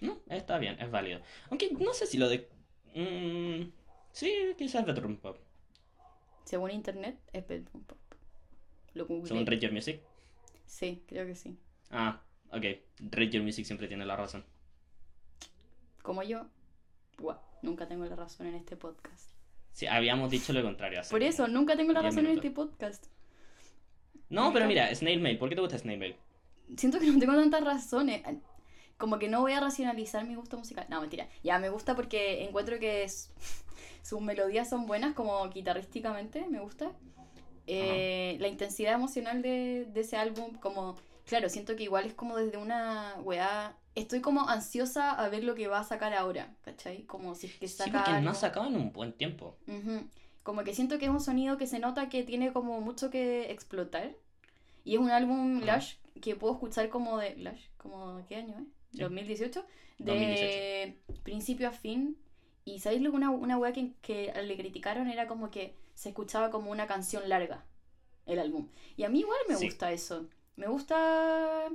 No, 0.00 0.18
está 0.28 0.58
bien, 0.58 0.76
es 0.80 0.90
válido. 0.90 1.20
Aunque 1.50 1.70
no 1.72 1.92
sé 1.94 2.06
si 2.06 2.18
lo 2.18 2.28
de... 2.28 2.48
mm, 2.94 3.70
sí, 4.12 4.32
quizás 4.58 4.84
Bedroom 4.84 5.16
Pop. 5.16 5.38
Según 6.44 6.70
internet, 6.70 7.18
es 7.32 7.46
bedroom 7.46 7.82
pop. 7.84 7.98
Lo 8.94 9.04
Según 9.06 9.44
Your 9.46 9.72
Music. 9.72 10.00
Sí, 10.64 11.02
creo 11.08 11.26
que 11.26 11.34
sí. 11.34 11.58
Ah, 11.90 12.22
ok. 12.50 12.64
Your 13.30 13.42
Music 13.42 13.64
siempre 13.66 13.88
tiene 13.88 14.06
la 14.06 14.14
razón. 14.16 14.44
Como 16.02 16.22
yo, 16.22 16.46
guau, 17.18 17.38
nunca 17.62 17.88
tengo 17.88 18.04
la 18.04 18.14
razón 18.14 18.46
en 18.46 18.54
este 18.54 18.76
podcast. 18.76 19.32
Sí, 19.72 19.86
habíamos 19.86 20.30
dicho 20.30 20.52
lo 20.52 20.62
contrario. 20.62 21.00
hace 21.00 21.10
Por 21.10 21.18
como- 21.20 21.28
eso, 21.30 21.48
nunca 21.48 21.76
tengo 21.76 21.92
la 21.92 22.00
10 22.00 22.14
razón 22.14 22.26
en 22.30 22.36
este 22.36 22.50
podcast. 22.52 23.06
No, 24.28 24.52
pero 24.52 24.66
mira, 24.66 24.94
Snail 24.94 25.20
Mail. 25.20 25.38
¿Por 25.38 25.48
qué 25.48 25.56
te 25.56 25.60
gusta 25.60 25.78
Snail 25.78 25.98
Mail? 25.98 26.16
Siento 26.76 26.98
que 27.00 27.06
no 27.06 27.18
tengo 27.18 27.34
tantas 27.34 27.62
razones. 27.64 28.22
Como 28.98 29.18
que 29.18 29.28
no 29.28 29.40
voy 29.42 29.52
a 29.52 29.60
racionalizar 29.60 30.24
mi 30.24 30.34
gusto 30.36 30.56
musical. 30.58 30.86
No, 30.88 31.00
mentira. 31.00 31.28
Ya, 31.42 31.58
me 31.58 31.68
gusta 31.68 31.94
porque 31.94 32.44
encuentro 32.44 32.78
que 32.78 33.04
es- 33.04 33.30
sus 34.02 34.20
melodías 34.20 34.68
son 34.68 34.86
buenas 34.86 35.14
como 35.14 35.48
guitarrísticamente, 35.50 36.46
me 36.48 36.60
gusta. 36.60 36.92
Eh, 37.66 38.36
la 38.40 38.48
intensidad 38.48 38.94
emocional 38.94 39.42
de, 39.42 39.86
de 39.92 40.00
ese 40.00 40.16
álbum, 40.16 40.54
como, 40.58 40.96
claro, 41.26 41.48
siento 41.48 41.74
que 41.76 41.82
igual 41.84 42.06
es 42.06 42.14
como 42.14 42.36
desde 42.36 42.58
una 42.58 43.14
weá. 43.22 43.76
Estoy 43.96 44.20
como 44.20 44.48
ansiosa 44.48 45.10
a 45.12 45.28
ver 45.30 45.42
lo 45.42 45.54
que 45.54 45.68
va 45.68 45.80
a 45.80 45.84
sacar 45.84 46.12
ahora, 46.14 46.54
¿cachai? 46.62 47.04
Como 47.04 47.34
si 47.34 47.46
es 47.46 47.54
que 47.58 47.66
Sí, 47.68 47.76
saca 47.78 48.04
porque 48.04 48.10
no 48.12 48.16
algo. 48.18 48.30
ha 48.30 48.34
sacado 48.34 48.66
en 48.66 48.76
un 48.76 48.92
buen 48.92 49.12
tiempo. 49.14 49.56
Ujú. 49.66 50.06
Como 50.42 50.62
que 50.64 50.74
siento 50.74 50.98
que 50.98 51.06
es 51.06 51.10
un 51.10 51.20
sonido 51.20 51.56
que 51.56 51.66
se 51.66 51.78
nota 51.80 52.08
que 52.08 52.22
tiene 52.22 52.52
como 52.52 52.80
mucho 52.80 53.10
que 53.10 53.50
explotar. 53.50 54.14
Y 54.84 54.94
es 54.94 55.00
un 55.00 55.10
álbum. 55.10 55.60
Lush 55.62 55.94
que 56.20 56.36
puedo 56.36 56.54
escuchar 56.54 56.88
como 56.88 57.18
de... 57.18 57.36
Lush, 57.36 57.66
como 57.78 58.24
¿qué 58.28 58.36
año 58.36 58.54
es? 58.60 58.66
Sí. 58.96 59.02
2018. 59.02 59.66
De 59.98 60.94
2018. 60.98 61.22
principio 61.22 61.68
a 61.68 61.72
fin. 61.72 62.16
Y 62.64 62.80
¿sabéis 62.80 63.02
lo 63.02 63.12
una, 63.12 63.30
una 63.30 63.56
wea 63.58 63.72
que, 63.72 63.92
que 64.02 64.32
le 64.42 64.56
criticaron 64.56 65.08
era 65.08 65.26
como 65.28 65.50
que 65.50 65.74
se 65.94 66.08
escuchaba 66.10 66.50
como 66.50 66.70
una 66.70 66.86
canción 66.86 67.28
larga 67.28 67.64
el 68.26 68.40
álbum. 68.40 68.68
Y 68.96 69.04
a 69.04 69.08
mí 69.08 69.20
igual 69.20 69.38
me 69.48 69.56
Sí. 69.56 69.66
gusta 69.66 69.92
eso. 69.92 70.26
Me 70.56 70.66
gusta 70.66 71.68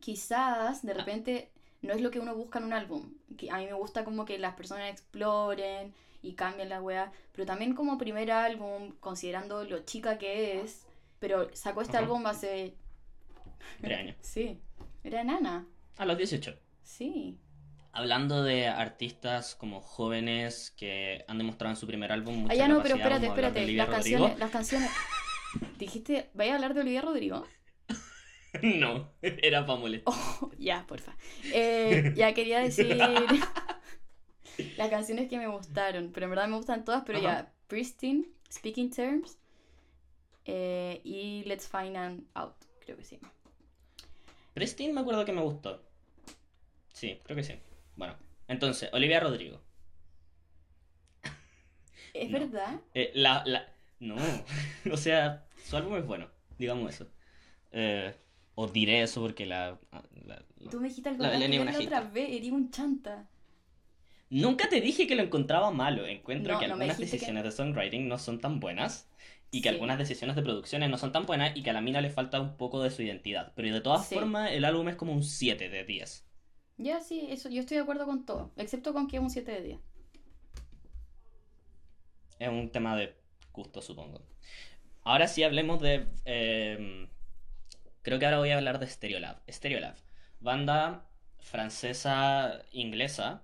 quizás 0.00 0.78
Ah. 0.84 0.86
de 0.86 0.94
repente 0.94 1.50
no 1.82 1.92
es 1.92 2.00
lo 2.00 2.10
que 2.10 2.20
uno 2.20 2.34
busca 2.34 2.58
en 2.60 2.66
un 2.66 2.72
álbum. 2.72 3.12
Que 3.36 3.50
a 3.50 3.58
mí 3.58 3.66
me 3.66 3.72
gusta 3.74 4.04
como 4.04 4.24
que 4.24 4.38
las 4.38 4.54
personas 4.54 4.90
exploren 4.90 5.92
y 6.22 6.34
cambien 6.34 6.68
la 6.68 6.80
weá. 6.80 7.12
Pero 7.32 7.44
también 7.44 7.74
como 7.74 7.98
primer 7.98 8.30
álbum, 8.30 8.92
considerando 9.00 9.64
lo 9.64 9.80
chica 9.80 10.16
que 10.18 10.60
es. 10.60 10.86
Pero 11.18 11.48
sacó 11.54 11.82
este 11.82 11.96
Ajá. 11.96 12.04
álbum 12.06 12.24
hace... 12.26 12.74
Tres 13.80 13.98
años. 13.98 14.16
Sí. 14.20 14.60
Era 15.02 15.22
enana. 15.22 15.66
A 15.96 16.04
los 16.06 16.16
18. 16.18 16.58
Sí. 16.82 17.38
Hablando 17.92 18.42
de 18.42 18.66
artistas 18.66 19.54
como 19.54 19.80
jóvenes 19.80 20.72
que 20.76 21.24
han 21.28 21.38
demostrado 21.38 21.72
en 21.72 21.76
su 21.76 21.86
primer 21.86 22.10
álbum 22.10 22.36
mucha 22.38 22.52
Ah, 22.52 22.56
ya 22.56 22.68
no, 22.68 22.82
pero 22.82 22.96
espérate, 22.96 23.26
espérate. 23.26 23.60
Las 23.72 23.86
Rodrigo. 23.88 23.92
canciones, 24.24 24.38
las 24.38 24.50
canciones... 24.50 24.90
Dijiste, 25.78 26.30
¿vaya 26.34 26.52
a 26.52 26.54
hablar 26.56 26.74
de 26.74 26.80
Olivia 26.80 27.02
Rodrigo? 27.02 27.46
No, 28.62 29.10
era 29.20 29.66
para 29.66 29.80
molestar. 29.80 30.14
Oh, 30.14 30.50
ya, 30.58 30.86
porfa. 30.86 31.16
Eh, 31.52 32.12
ya 32.16 32.32
quería 32.34 32.60
decir 32.60 32.96
las 34.76 34.90
canciones 34.90 35.28
que 35.28 35.38
me 35.38 35.48
gustaron, 35.48 36.12
pero 36.14 36.26
en 36.26 36.30
verdad 36.30 36.46
me 36.46 36.56
gustan 36.56 36.84
todas, 36.84 37.02
pero 37.04 37.18
Ajá. 37.18 37.26
ya, 37.26 37.52
Pristine, 37.66 38.26
Speaking 38.52 38.90
Terms 38.90 39.38
eh, 40.44 41.00
y 41.02 41.42
Let's 41.46 41.66
Find 41.66 41.96
An 41.96 42.28
Out, 42.34 42.54
creo 42.84 42.96
que 42.96 43.04
sí. 43.04 43.18
Pristine 44.54 44.92
me 44.92 45.00
acuerdo 45.00 45.24
que 45.24 45.32
me 45.32 45.42
gustó. 45.42 45.82
Sí, 46.92 47.18
creo 47.24 47.36
que 47.36 47.42
sí. 47.44 47.54
Bueno, 47.96 48.14
entonces, 48.48 48.88
Olivia 48.92 49.20
Rodrigo. 49.20 49.60
¿Es 52.14 52.30
No. 52.30 52.38
verdad? 52.38 52.80
Eh, 52.94 53.10
la, 53.14 53.42
la... 53.46 53.68
No, 54.00 54.16
o 54.92 54.96
sea, 54.96 55.44
su 55.64 55.76
álbum 55.76 55.96
es 55.96 56.06
bueno, 56.06 56.28
digamos 56.58 56.94
eso. 56.94 57.08
Eh, 57.72 58.14
os 58.54 58.72
diré 58.72 59.02
eso 59.02 59.20
porque 59.20 59.46
la... 59.46 59.78
la- 60.26 60.42
la- 60.58 60.70
Tú 60.70 60.80
me 60.80 60.88
dijiste 60.88 61.08
algo 61.08 61.22
La 61.24 61.36
la 61.36 61.78
otra 61.78 62.00
vez, 62.02 62.30
eres 62.30 62.50
un 62.50 62.70
chanta. 62.70 63.28
Nunca 64.30 64.68
te 64.68 64.80
dije 64.80 65.06
que 65.06 65.14
lo 65.16 65.22
encontraba 65.22 65.70
malo. 65.70 66.06
Encuentro 66.06 66.54
No, 66.54 66.60
que 66.60 66.66
no 66.68 66.74
algunas 66.74 66.96
que- 66.96 67.04
decisiones 67.04 67.44
de 67.44 67.52
songwriting 67.52 68.08
no 68.08 68.18
son 68.18 68.40
tan 68.40 68.60
buenas 68.60 69.08
y 69.54 69.62
que 69.62 69.68
Sí. 69.68 69.74
algunas 69.74 69.98
decisiones 69.98 70.36
de 70.36 70.42
producciones 70.42 70.90
no 70.90 70.98
son 70.98 71.12
tan 71.12 71.26
buenas 71.26 71.56
y 71.56 71.62
que 71.62 71.70
a 71.70 71.72
la 71.74 71.80
mina 71.80 72.00
le 72.00 72.10
falta 72.10 72.40
un 72.40 72.56
poco 72.56 72.82
de 72.82 72.90
su 72.90 73.02
identidad. 73.02 73.52
Pero 73.56 73.72
de 73.74 73.80
todas 73.80 74.08
Sí. 74.08 74.14
formas, 74.14 74.50
el 74.52 74.64
álbum 74.64 74.88
es 74.88 74.96
como 74.96 75.12
un 75.12 75.22
7 75.24 75.68
de 75.68 75.84
10. 75.84 76.26
Ya, 76.76 77.00
sí, 77.00 77.26
eso, 77.30 77.48
yo 77.48 77.58
estoy 77.60 77.76
de 77.78 77.82
acuerdo 77.82 78.06
con 78.06 78.24
todo, 78.24 78.52
excepto 78.56 78.92
con 78.92 79.08
que 79.08 79.16
es 79.16 79.22
un 79.22 79.30
7 79.30 79.50
de 79.52 79.62
10. 79.62 79.80
Es 82.38 82.48
un 82.48 82.70
tema 82.70 82.96
de 82.96 83.14
gusto, 83.52 83.80
supongo. 83.82 84.20
Ahora 85.04 85.28
sí 85.28 85.42
hablemos 85.42 85.80
de... 85.80 86.06
eh, 86.24 87.08
creo 88.02 88.18
que 88.18 88.26
ahora 88.26 88.38
voy 88.38 88.50
a 88.50 88.56
hablar 88.58 88.78
de 88.78 88.86
Stereolab. 88.88 89.40
Stereolab, 89.50 89.96
banda 90.40 91.06
francesa 91.40 92.62
inglesa. 92.72 93.42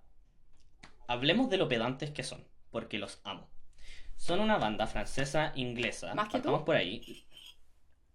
Hablemos 1.06 1.50
de 1.50 1.58
lo 1.58 1.68
pedantes 1.68 2.10
que 2.10 2.22
son, 2.22 2.44
porque 2.70 2.98
los 2.98 3.20
amo. 3.24 3.48
Son 4.20 4.38
una 4.40 4.58
banda 4.58 4.86
francesa 4.86 5.52
inglesa. 5.56 6.14
¿Más 6.14 6.28
que 6.28 6.40
tú? 6.40 6.64
Por 6.64 6.76
ahí. 6.76 7.24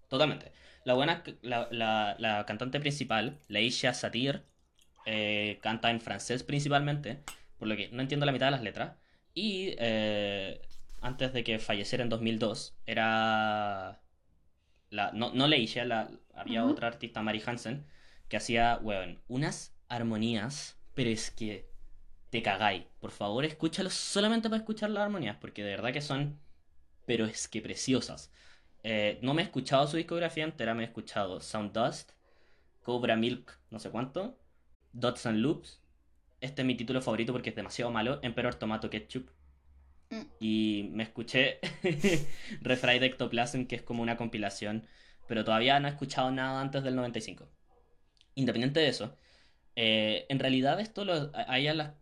Totalmente. 0.07 0.51
La 0.83 0.93
buena, 0.93 1.23
la, 1.41 1.67
la- 1.71 2.15
la 2.19 2.45
cantante 2.45 2.79
principal, 2.79 3.39
Laisha 3.47 3.91
Satir, 3.93 4.43
eh, 5.07 5.59
canta 5.63 5.89
en 5.89 5.99
francés 5.99 6.43
principalmente, 6.43 7.23
por 7.57 7.67
lo 7.67 7.75
que 7.75 7.89
no 7.89 8.01
entiendo 8.03 8.25
la 8.27 8.31
mitad 8.31 8.45
de 8.47 8.51
las 8.51 8.61
letras. 8.61 8.97
Y 9.33 9.73
eh, 9.79 10.61
antes 11.01 11.33
de 11.33 11.43
que 11.43 11.57
falleciera 11.59 12.03
en 12.03 12.09
2002, 12.09 12.77
era. 12.85 13.99
La, 14.91 15.11
no, 15.11 15.31
no 15.33 15.47
Leisha, 15.47 15.85
la, 15.85 16.09
había 16.35 16.63
otra 16.65 16.87
artista, 16.87 17.21
Mary 17.23 17.41
Hansen, 17.45 17.85
que 18.29 18.37
hacía, 18.37 18.77
weón, 18.81 19.21
unas 19.27 19.75
armonías, 19.89 20.77
pero 20.93 21.09
es 21.09 21.31
que 21.31 21.67
te 22.29 22.41
cagáis. 22.43 22.85
Por 22.99 23.11
favor, 23.11 23.45
escúchalo 23.45 23.89
solamente 23.89 24.49
para 24.49 24.59
escuchar 24.61 24.89
las 24.89 25.03
armonías, 25.05 25.37
porque 25.39 25.63
de 25.63 25.71
verdad 25.71 25.93
que 25.93 26.01
son, 26.01 26.39
pero 27.05 27.25
es 27.25 27.47
que 27.47 27.61
preciosas. 27.61 28.31
Eh, 28.83 29.19
no 29.23 29.33
me 29.33 29.41
he 29.41 29.45
escuchado 29.45 29.87
su 29.87 29.97
discografía 29.97 30.43
entera, 30.45 30.73
me 30.75 30.83
he 30.83 30.87
escuchado 30.87 31.41
Sound 31.41 31.73
Dust, 31.73 32.11
Cobra 32.81 33.15
Milk, 33.15 33.59
no 33.71 33.79
sé 33.79 33.91
cuánto, 33.91 34.37
Dots 34.93 35.25
and 35.27 35.39
Loops. 35.39 35.81
Este 36.41 36.61
es 36.63 36.65
mi 36.67 36.75
título 36.75 37.01
favorito 37.01 37.33
porque 37.33 37.49
es 37.51 37.55
demasiado 37.55 37.91
malo, 37.91 38.19
Emperor 38.23 38.55
Tomato 38.55 38.89
Ketchup. 38.89 39.29
Mm. 40.09 40.21
Y 40.39 40.89
me 40.93 41.03
escuché 41.03 41.59
Refried 42.61 43.03
Ectoplasm, 43.03 43.65
que 43.65 43.75
es 43.75 43.81
como 43.81 44.03
una 44.03 44.17
compilación, 44.17 44.87
pero 45.27 45.43
todavía 45.43 45.79
no 45.79 45.87
he 45.87 45.91
escuchado 45.91 46.31
nada 46.31 46.61
antes 46.61 46.83
del 46.83 46.95
95. 46.95 47.47
Independiente 48.35 48.79
de 48.81 48.89
eso, 48.89 49.15
eh, 49.75 50.25
en 50.29 50.39
realidad 50.39 50.79
esto 50.81 51.05
lo, 51.05 51.13
a, 51.35 51.57
las- 51.59 51.75
la- 51.75 51.95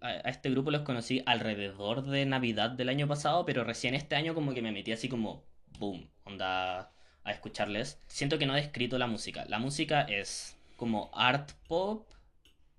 a 0.00 0.28
este 0.28 0.50
grupo 0.50 0.70
los 0.70 0.82
conocí 0.82 1.22
alrededor 1.26 2.02
de 2.02 2.26
Navidad 2.26 2.70
del 2.70 2.88
año 2.88 3.08
pasado, 3.08 3.44
pero 3.46 3.64
recién 3.64 3.94
este 3.94 4.16
año 4.16 4.34
como 4.34 4.52
que 4.54 4.62
me 4.62 4.72
metí 4.72 4.92
así 4.92 5.08
como, 5.08 5.44
boom, 5.78 6.10
onda 6.24 6.92
a 7.24 7.30
escucharles. 7.30 8.00
Siento 8.06 8.38
que 8.38 8.46
no 8.46 8.54
he 8.54 8.60
descrito 8.60 8.98
la 8.98 9.06
música. 9.06 9.44
La 9.46 9.58
música 9.58 10.02
es 10.02 10.58
como 10.76 11.10
art 11.14 11.52
pop 11.68 12.08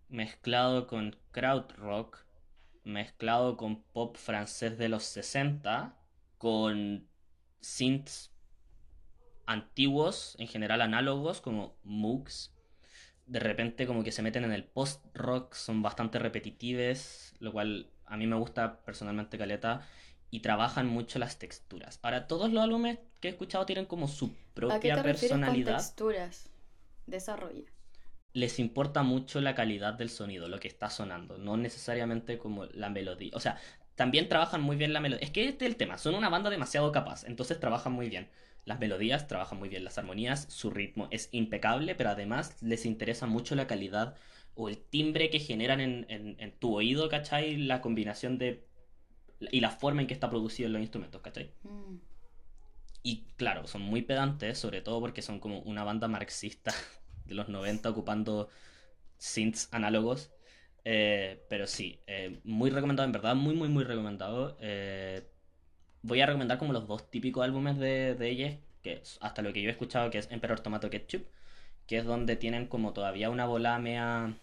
mezclado 0.09 0.85
con 0.85 1.15
crowd 1.31 1.71
rock, 1.77 2.19
mezclado 2.83 3.57
con 3.57 3.81
pop 3.81 4.15
francés 4.17 4.77
de 4.77 4.89
los 4.89 5.03
60, 5.03 5.97
con 6.37 7.07
synths 7.61 8.31
antiguos, 9.45 10.35
en 10.37 10.47
general 10.47 10.81
análogos, 10.81 11.41
como 11.41 11.75
Moogs. 11.83 12.53
De 13.25 13.39
repente 13.39 13.87
como 13.87 14.03
que 14.03 14.11
se 14.11 14.21
meten 14.21 14.43
en 14.43 14.51
el 14.51 14.65
post-rock, 14.65 15.53
son 15.53 15.81
bastante 15.81 16.19
repetitives, 16.19 17.33
lo 17.39 17.51
cual 17.51 17.89
a 18.05 18.17
mí 18.17 18.27
me 18.27 18.35
gusta 18.35 18.81
personalmente 18.83 19.37
caleta, 19.37 19.87
y 20.29 20.39
trabajan 20.41 20.87
mucho 20.87 21.19
las 21.19 21.37
texturas. 21.39 21.99
Ahora, 22.01 22.27
todos 22.27 22.51
los 22.51 22.63
álbumes 22.63 22.99
que 23.19 23.27
he 23.29 23.31
escuchado 23.31 23.65
tienen 23.65 23.85
como 23.85 24.07
su 24.07 24.35
¿A 24.67 24.79
qué 24.79 24.91
propia 24.91 24.95
te 24.95 25.03
refieres 25.03 25.31
con 25.31 25.41
personalidad. 25.41 25.77
texturas? 25.77 26.49
Desarrolla. 27.05 27.71
Les 28.33 28.57
importa 28.59 29.03
mucho 29.03 29.41
la 29.41 29.53
calidad 29.55 29.93
del 29.93 30.09
sonido, 30.09 30.47
lo 30.47 30.59
que 30.59 30.67
está 30.67 30.89
sonando, 30.89 31.37
no 31.37 31.55
necesariamente 31.55 32.37
como 32.39 32.65
la 32.65 32.89
melodía. 32.89 33.31
O 33.35 33.39
sea, 33.39 33.57
también 33.95 34.27
trabajan 34.27 34.61
muy 34.61 34.75
bien 34.75 34.91
la 34.91 34.99
melodía. 34.99 35.23
Es 35.23 35.31
que 35.31 35.47
este 35.47 35.65
es 35.65 35.71
el 35.71 35.77
tema, 35.77 35.97
son 35.99 36.15
una 36.15 36.29
banda 36.29 36.49
demasiado 36.49 36.91
capaz, 36.91 37.23
entonces 37.25 37.59
trabajan 37.59 37.93
muy 37.93 38.09
bien. 38.09 38.29
Las 38.65 38.79
melodías 38.79 39.27
trabajan 39.27 39.59
muy 39.59 39.69
bien, 39.69 39.83
las 39.83 39.97
armonías, 39.97 40.45
su 40.49 40.69
ritmo 40.71 41.07
es 41.11 41.29
impecable, 41.31 41.95
pero 41.95 42.11
además 42.11 42.61
les 42.61 42.85
interesa 42.85 43.27
mucho 43.27 43.55
la 43.55 43.67
calidad 43.67 44.15
o 44.55 44.69
el 44.69 44.77
timbre 44.77 45.29
que 45.29 45.39
generan 45.39 45.81
en, 45.81 46.05
en- 46.09 46.35
en 46.39 46.51
tu 46.59 46.75
oído, 46.75 47.09
¿cachai? 47.09 47.57
La 47.57 47.81
combinación 47.81 48.37
de... 48.37 48.67
y 49.51 49.61
la 49.61 49.71
forma 49.71 50.01
en 50.01 50.07
que 50.07 50.13
está 50.15 50.29
producido 50.29 50.69
los 50.69 50.81
instrumentos, 50.81 51.21
¿cachai? 51.21 51.51
Mm. 51.65 51.99
Y 53.01 53.25
claro, 53.35 53.67
son 53.67 53.81
muy 53.81 54.01
pedantes, 54.01 54.57
sobre 54.57 54.81
todo 54.81 54.99
porque 55.01 55.21
son 55.21 55.39
como 55.39 55.59
una 55.61 55.83
banda 55.83 56.07
marxista 56.07 56.73
de 57.25 57.35
los 57.35 57.49
90 57.49 57.89
ocupando 57.89 58.49
synths 59.17 59.69
análogos. 59.73 60.31
Eh, 60.85 61.45
pero 61.49 61.67
sí, 61.67 62.03
eh, 62.07 62.41
muy 62.45 62.71
recomendado, 62.71 63.07
en 63.07 63.13
verdad, 63.13 63.35
muy, 63.35 63.55
muy, 63.55 63.69
muy 63.69 63.83
recomendado. 63.85 64.57
Eh, 64.61 65.32
voy 66.03 66.21
a 66.21 66.25
recomendar 66.27 66.57
como 66.59 66.73
los 66.73 66.87
dos 66.87 67.09
típicos 67.09 67.43
álbumes 67.43 67.77
de, 67.79 68.15
de 68.15 68.29
ellos, 68.29 68.53
que 68.83 69.01
hasta 69.21 69.41
lo 69.41 69.53
que 69.53 69.61
yo 69.61 69.69
he 69.69 69.71
escuchado, 69.71 70.11
que 70.11 70.19
es 70.19 70.29
Emperor 70.31 70.59
Tomato 70.59 70.89
Ketchup, 70.89 71.25
que 71.87 71.97
es 71.97 72.05
donde 72.05 72.35
tienen 72.35 72.67
como 72.67 72.93
todavía 72.93 73.29
una 73.29 73.45
bola 73.45 73.79
mea 73.79 74.33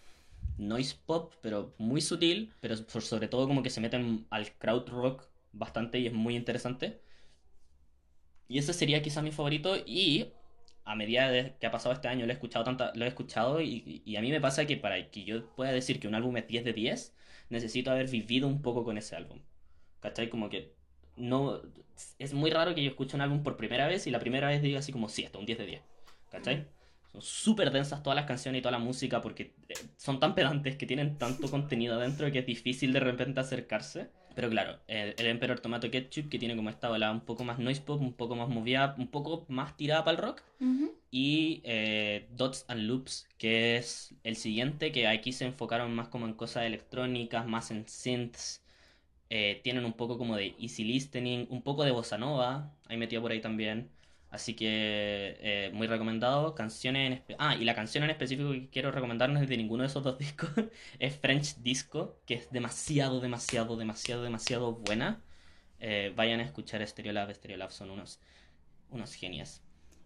noise 0.57 0.95
pop, 1.05 1.33
pero 1.41 1.73
muy 1.77 2.01
sutil, 2.01 2.53
pero 2.61 2.75
sobre 2.77 3.27
todo 3.27 3.47
como 3.47 3.63
que 3.63 3.69
se 3.69 3.81
meten 3.81 4.25
al 4.29 4.51
crowd 4.53 4.87
rock 4.89 5.27
bastante 5.53 5.99
y 5.99 6.07
es 6.07 6.13
muy 6.13 6.35
interesante. 6.35 7.01
Y 8.47 8.57
ese 8.59 8.73
sería 8.73 9.01
quizá 9.01 9.21
mi 9.21 9.31
favorito 9.31 9.75
y 9.85 10.33
a 10.83 10.95
medida 10.95 11.29
de 11.29 11.55
que 11.59 11.67
ha 11.67 11.71
pasado 11.71 11.93
este 11.93 12.07
año 12.07 12.25
lo 12.25 12.31
he 12.31 12.35
escuchado 12.35 12.65
tanta, 12.65 12.91
lo 12.95 13.05
he 13.05 13.07
escuchado 13.07 13.61
y, 13.61 14.01
y, 14.05 14.15
a 14.17 14.21
mí 14.21 14.31
me 14.31 14.41
pasa 14.41 14.65
que 14.65 14.77
para 14.77 15.09
que 15.09 15.23
yo 15.23 15.47
pueda 15.55 15.71
decir 15.71 15.99
que 15.99 16.07
un 16.07 16.15
álbum 16.15 16.35
es 16.37 16.47
10 16.47 16.65
de 16.65 16.73
10, 16.73 17.15
necesito 17.49 17.91
haber 17.91 18.09
vivido 18.09 18.47
un 18.47 18.61
poco 18.61 18.83
con 18.83 18.97
ese 18.97 19.15
álbum. 19.15 19.39
¿Cachai? 20.01 20.29
Como 20.29 20.49
que 20.49 20.73
no 21.15 21.61
es 22.17 22.33
muy 22.33 22.51
raro 22.51 22.73
que 22.75 22.83
yo 22.83 22.89
escuche 22.89 23.15
un 23.15 23.21
álbum 23.21 23.43
por 23.43 23.57
primera 23.57 23.87
vez 23.87 24.07
y 24.07 24.11
la 24.11 24.19
primera 24.19 24.47
vez 24.47 24.61
diga 24.61 24.79
así 24.79 24.91
como, 24.91 25.09
sí, 25.09 25.23
esto 25.23 25.39
un 25.39 25.45
10 25.45 25.57
de 25.59 25.65
10. 25.65 25.81
¿Cachai? 26.29 26.67
Son 27.11 27.21
súper 27.21 27.71
densas 27.71 28.01
todas 28.03 28.15
las 28.15 28.25
canciones 28.25 28.59
y 28.59 28.61
toda 28.61 28.71
la 28.71 28.79
música 28.79 29.21
porque 29.21 29.53
eh, 29.67 29.73
son 29.97 30.19
tan 30.19 30.33
pedantes 30.33 30.77
que 30.77 30.85
tienen 30.85 31.17
tanto 31.17 31.47
contenido 31.51 31.95
adentro 31.95 32.31
que 32.31 32.39
es 32.39 32.45
difícil 32.45 32.93
de 32.93 33.01
repente 33.01 33.39
acercarse. 33.39 34.09
Pero 34.33 34.49
claro, 34.49 34.79
el, 34.87 35.13
el 35.17 35.25
Emperor 35.25 35.59
Tomato 35.59 35.91
Ketchup, 35.91 36.29
que 36.29 36.39
tiene 36.39 36.55
como 36.55 36.69
esta 36.69 36.87
balada 36.87 37.11
un 37.11 37.19
poco 37.19 37.43
más 37.43 37.59
noise 37.59 37.81
pop, 37.81 37.99
un 37.99 38.13
poco 38.13 38.35
más 38.37 38.47
movida, 38.47 38.95
un 38.97 39.07
poco 39.09 39.45
más 39.49 39.75
tirada 39.75 40.05
para 40.05 40.15
el 40.15 40.23
rock. 40.23 40.41
Y 41.11 41.61
eh, 41.65 42.29
Dots 42.31 42.63
and 42.69 42.83
Loops, 42.83 43.27
que 43.37 43.75
es 43.75 44.15
el 44.23 44.37
siguiente, 44.37 44.93
que 44.93 45.07
aquí 45.07 45.33
se 45.33 45.43
enfocaron 45.43 45.93
más 45.93 46.07
como 46.07 46.27
en 46.27 46.33
cosas 46.33 46.63
electrónicas, 46.63 47.45
más 47.45 47.71
en 47.71 47.85
synths. 47.89 48.63
Eh, 49.33 49.61
tienen 49.63 49.85
un 49.85 49.93
poco 49.93 50.17
como 50.17 50.35
de 50.35 50.55
easy 50.59 50.83
listening, 50.83 51.47
un 51.49 51.63
poco 51.63 51.85
de 51.85 51.91
bossa 51.91 52.17
nova, 52.17 52.73
ahí 52.87 52.97
metido 52.97 53.21
por 53.21 53.31
ahí 53.31 53.41
también. 53.41 53.89
Así 54.29 54.55
que 54.55 55.37
eh, 55.39 55.71
muy 55.73 55.87
recomendado. 55.87 56.55
Canciones 56.55 57.21
en 57.29 57.35
Ah, 57.39 57.55
y 57.55 57.65
la 57.65 57.75
canción 57.75 58.03
en 58.03 58.09
específico 58.11 58.51
que 58.51 58.69
quiero 58.69 58.91
recomendar 58.91 59.29
no 59.29 59.39
es 59.41 59.47
de 59.49 59.57
ninguno 59.57 59.83
de 59.83 59.87
esos 59.89 60.03
dos 60.03 60.17
discos. 60.19 60.49
es 60.99 61.17
French 61.17 61.57
Disco, 61.57 62.19
que 62.25 62.35
es 62.35 62.51
demasiado, 62.51 63.19
demasiado, 63.21 63.77
demasiado, 63.77 64.23
demasiado 64.23 64.73
buena. 64.73 65.21
Eh, 65.79 66.13
vayan 66.15 66.39
a 66.41 66.43
escuchar 66.43 66.85
Stereolab. 66.87 67.33
Stereolab 67.33 67.71
son 67.71 67.91
unos, 67.91 68.19
unos 68.91 69.13
genios. 69.15 69.61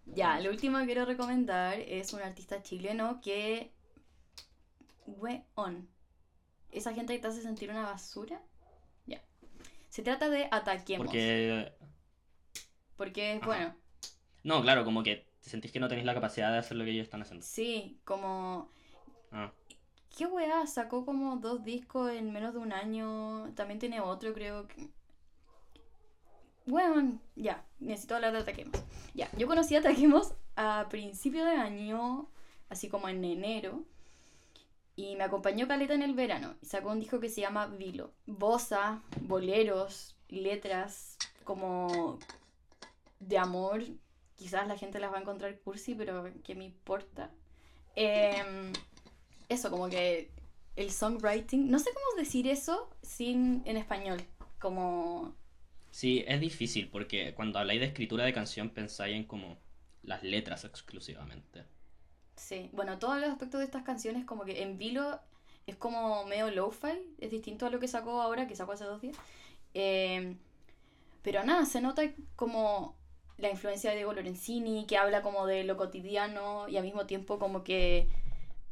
Ya, 0.06 0.40
lo 0.40 0.50
último 0.50 0.78
que 0.78 0.86
quiero 0.86 1.04
recomendar 1.04 1.78
es 1.80 2.12
un 2.14 2.22
artista 2.22 2.62
chileno 2.62 3.20
que. 3.20 3.72
Weón. 5.06 5.88
Esa 6.70 6.94
gente 6.94 7.14
que 7.14 7.20
te 7.20 7.28
hace 7.28 7.42
sentir 7.42 7.70
una 7.70 7.82
basura. 7.84 8.42
Se 9.96 10.02
trata 10.02 10.28
de 10.28 10.46
Ataquemos. 10.50 11.06
Porque. 11.06 11.72
Porque, 12.98 13.32
Ajá. 13.32 13.46
bueno 13.46 13.74
no, 14.44 14.60
claro, 14.60 14.84
como 14.84 15.02
que 15.02 15.26
sentís 15.40 15.72
que 15.72 15.80
no 15.80 15.88
tenéis 15.88 16.04
la 16.04 16.12
capacidad 16.12 16.52
de 16.52 16.58
hacer 16.58 16.76
lo 16.76 16.84
que 16.84 16.90
ellos 16.90 17.04
están 17.04 17.22
haciendo. 17.22 17.46
Sí, 17.46 17.98
como... 18.04 18.70
Ah. 19.32 19.50
¿Qué 20.14 20.26
weá? 20.26 20.66
Sacó 20.66 21.06
como 21.06 21.36
dos 21.36 21.64
discos 21.64 22.10
en 22.10 22.30
menos 22.30 22.52
de 22.52 22.58
un 22.58 22.74
año. 22.74 23.50
También 23.54 23.78
tiene 23.78 24.02
otro, 24.02 24.34
creo 24.34 24.68
que... 24.68 24.90
Bueno, 26.66 27.18
ya, 27.34 27.64
necesito 27.80 28.16
hablar 28.16 28.34
de 28.34 28.40
Ataquemos. 28.40 28.78
Ya, 29.14 29.30
yo 29.38 29.46
conocí 29.46 29.76
a 29.76 29.78
Ataquemos 29.78 30.34
a 30.56 30.88
principio 30.90 31.42
de 31.46 31.52
año, 31.52 32.28
así 32.68 32.90
como 32.90 33.08
en 33.08 33.24
enero. 33.24 33.82
Y 34.96 35.14
me 35.16 35.24
acompañó 35.24 35.68
Caleta 35.68 35.94
en 35.94 36.02
el 36.02 36.14
verano. 36.14 36.56
Y 36.62 36.66
sacó 36.66 36.90
un 36.90 37.00
disco 37.00 37.20
que 37.20 37.28
se 37.28 37.42
llama 37.42 37.66
Vilo. 37.66 38.14
Bosa, 38.24 39.02
boleros, 39.20 40.16
letras, 40.28 41.18
como 41.44 42.18
de 43.20 43.38
amor, 43.38 43.82
quizás 44.36 44.66
la 44.68 44.76
gente 44.76 45.00
las 45.00 45.12
va 45.12 45.18
a 45.18 45.20
encontrar 45.20 45.58
cursi, 45.60 45.94
pero 45.94 46.30
¿qué 46.44 46.54
me 46.54 46.64
importa? 46.64 47.30
Em, 47.94 48.72
eso, 49.48 49.70
como 49.70 49.88
que 49.88 50.30
el 50.76 50.90
songwriting, 50.90 51.70
no 51.70 51.78
sé 51.78 51.90
cómo 51.92 52.20
decir 52.20 52.46
eso 52.46 52.90
sin 53.02 53.62
en 53.64 53.76
español, 53.76 54.22
como... 54.58 55.34
Sí, 55.90 56.24
es 56.28 56.40
difícil 56.40 56.88
porque 56.88 57.32
cuando 57.34 57.58
habláis 57.58 57.80
de 57.80 57.86
escritura 57.86 58.24
de 58.24 58.34
canción 58.34 58.68
pensáis 58.68 59.16
en 59.16 59.24
como 59.24 59.56
las 60.02 60.22
letras 60.22 60.64
exclusivamente. 60.64 61.64
Sí, 62.36 62.70
bueno, 62.72 62.98
todos 62.98 63.18
los 63.20 63.30
aspectos 63.30 63.60
de 63.60 63.64
estas 63.64 63.82
canciones 63.82 64.24
como 64.24 64.44
que 64.44 64.62
en 64.62 64.78
Vilo 64.78 65.20
es 65.66 65.76
como 65.76 66.24
medio 66.26 66.50
lo-fi, 66.50 67.14
es 67.18 67.30
distinto 67.30 67.66
a 67.66 67.70
lo 67.70 67.80
que 67.80 67.88
sacó 67.88 68.20
ahora, 68.20 68.46
que 68.46 68.54
sacó 68.56 68.72
hace 68.72 68.84
dos 68.84 69.00
días. 69.00 69.16
Em, 69.74 70.38
pero 71.22 71.44
nada, 71.44 71.66
se 71.66 71.80
nota 71.80 72.02
como 72.36 72.96
la 73.38 73.50
influencia 73.50 73.90
de 73.90 73.96
Diego 73.96 74.12
Lorenzini, 74.14 74.86
que 74.86 74.98
habla 74.98 75.22
como 75.22 75.46
de 75.46 75.64
lo 75.64 75.76
cotidiano 75.76 76.68
y 76.68 76.76
al 76.78 76.84
mismo 76.84 77.06
tiempo 77.06 77.38
como 77.38 77.64
que, 77.64 78.08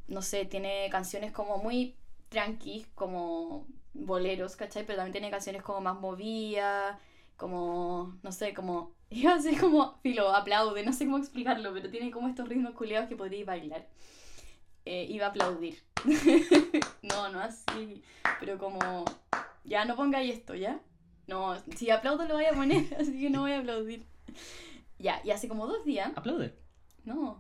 no 0.09 0.23
sé, 0.23 0.45
tiene 0.47 0.89
canciones 0.91 1.33
como 1.33 1.59
muy 1.59 1.97
tranqui, 2.31 2.87
como 2.95 3.67
boleros, 3.95 4.57
¿cachai? 4.57 4.85
Pero 4.87 4.99
también 4.99 5.13
tiene 5.13 5.31
canciones 5.31 5.63
como 5.63 5.81
más 5.81 6.01
movidas, 6.01 6.99
como, 7.37 8.19
no 8.23 8.33
sé, 8.33 8.55
como, 8.55 8.93
iba 9.21 9.35
a 9.35 9.41
ser 9.41 9.59
como, 9.59 9.97
filo, 10.03 10.35
aplaude, 10.35 10.85
no 10.85 10.93
sé 10.93 11.05
cómo 11.05 11.19
explicarlo, 11.19 11.73
pero 11.73 11.89
tiene 11.89 12.11
como 12.11 12.29
estos 12.29 12.49
ritmos 12.49 12.75
culiados 12.75 13.09
que 13.09 13.17
podría 13.17 13.45
bailar. 13.45 13.87
Eh, 14.85 15.07
iba 15.09 15.27
a 15.27 15.29
aplaudir. 15.31 15.79
no, 17.03 17.29
no 17.31 17.41
así, 17.41 18.03
pero 18.41 18.59
como, 18.59 19.05
ya 19.65 19.85
no 19.85 19.95
pongáis 19.95 20.35
esto, 20.35 20.55
¿ya? 20.55 20.81
No, 21.29 21.57
si 21.77 21.91
aplaudo 21.91 22.27
lo 22.27 22.35
voy 22.35 22.45
a 22.47 22.53
poner, 22.53 22.93
así 23.01 23.19
que 23.19 23.31
no 23.31 23.43
voy 23.43 23.53
a 23.53 23.61
aplaudir. 23.61 24.05
Ya, 24.99 25.21
y 25.25 25.31
hace 25.31 25.49
como 25.49 25.67
dos 25.67 25.85
días. 25.85 26.11
Aplaude. 26.17 26.55
No. 27.05 27.39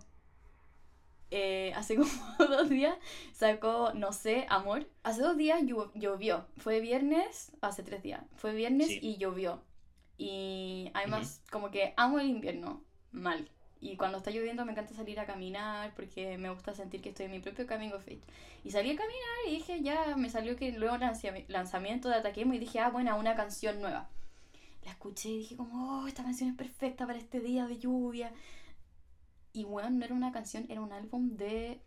Eh, 1.31 1.73
hace 1.75 1.97
como 1.97 2.11
dos 2.39 2.69
días 2.69 2.97
sacó 3.33 3.93
No 3.95 4.13
sé, 4.13 4.47
Amor. 4.49 4.87
Hace 5.03 5.23
dos 5.23 5.37
días 5.37 5.61
llovió. 5.95 6.47
Fue 6.59 6.81
viernes, 6.81 7.51
hace 7.61 7.83
tres 7.83 8.03
días. 8.03 8.23
Fue 8.37 8.55
viernes 8.55 8.91
y 8.91 9.17
llovió. 9.17 9.61
Y 10.16 10.90
además, 10.94 11.42
como 11.50 11.70
que 11.70 11.94
amo 11.96 12.18
el 12.18 12.29
invierno. 12.29 12.83
Mal. 13.12 13.48
Y 13.81 13.96
cuando 13.96 14.18
está 14.18 14.31
lloviendo 14.31 14.64
me 14.64 14.72
encanta 14.72 14.94
salir 14.94 15.20
a 15.20 15.27
caminar 15.27 15.92
porque 15.94 16.38
me 16.38 16.50
gusta 16.50 16.72
sentir 16.74 17.03
que 17.03 17.11
estoy 17.11 17.27
en 17.27 17.33
mi 17.33 17.40
propio 17.40 17.66
camino 17.66 18.00
fit. 18.00 18.22
Y 18.64 18.70
salí 18.70 18.92
a 18.92 18.96
caminar 18.96 19.37
y 19.46 19.50
dije, 19.53 19.83
ya 19.83 20.16
me 20.16 20.31
salió 20.31 20.57
que 20.57 20.72
luego 20.72 20.96
lanzamiento 21.48 22.09
de 22.09 22.16
Ataquemo 22.16 22.55
y 22.55 22.59
dije, 22.59 22.81
ah, 22.81 22.90
bueno, 22.90 23.16
una 23.18 23.35
canción 23.35 23.81
nueva 23.81 24.09
la 24.85 24.92
escuché 24.92 25.31
y 25.31 25.38
dije 25.38 25.57
como, 25.57 26.03
oh, 26.03 26.07
esta 26.07 26.22
canción 26.22 26.50
es 26.50 26.57
perfecta 26.57 27.07
para 27.07 27.18
este 27.18 27.40
día 27.40 27.66
de 27.66 27.79
lluvia. 27.79 28.33
Y 29.53 29.64
bueno, 29.64 29.90
no 29.90 30.05
era 30.05 30.14
una 30.14 30.33
canción, 30.33 30.66
era 30.68 30.81
un 30.81 30.92
álbum 30.92 31.37
de... 31.37 31.81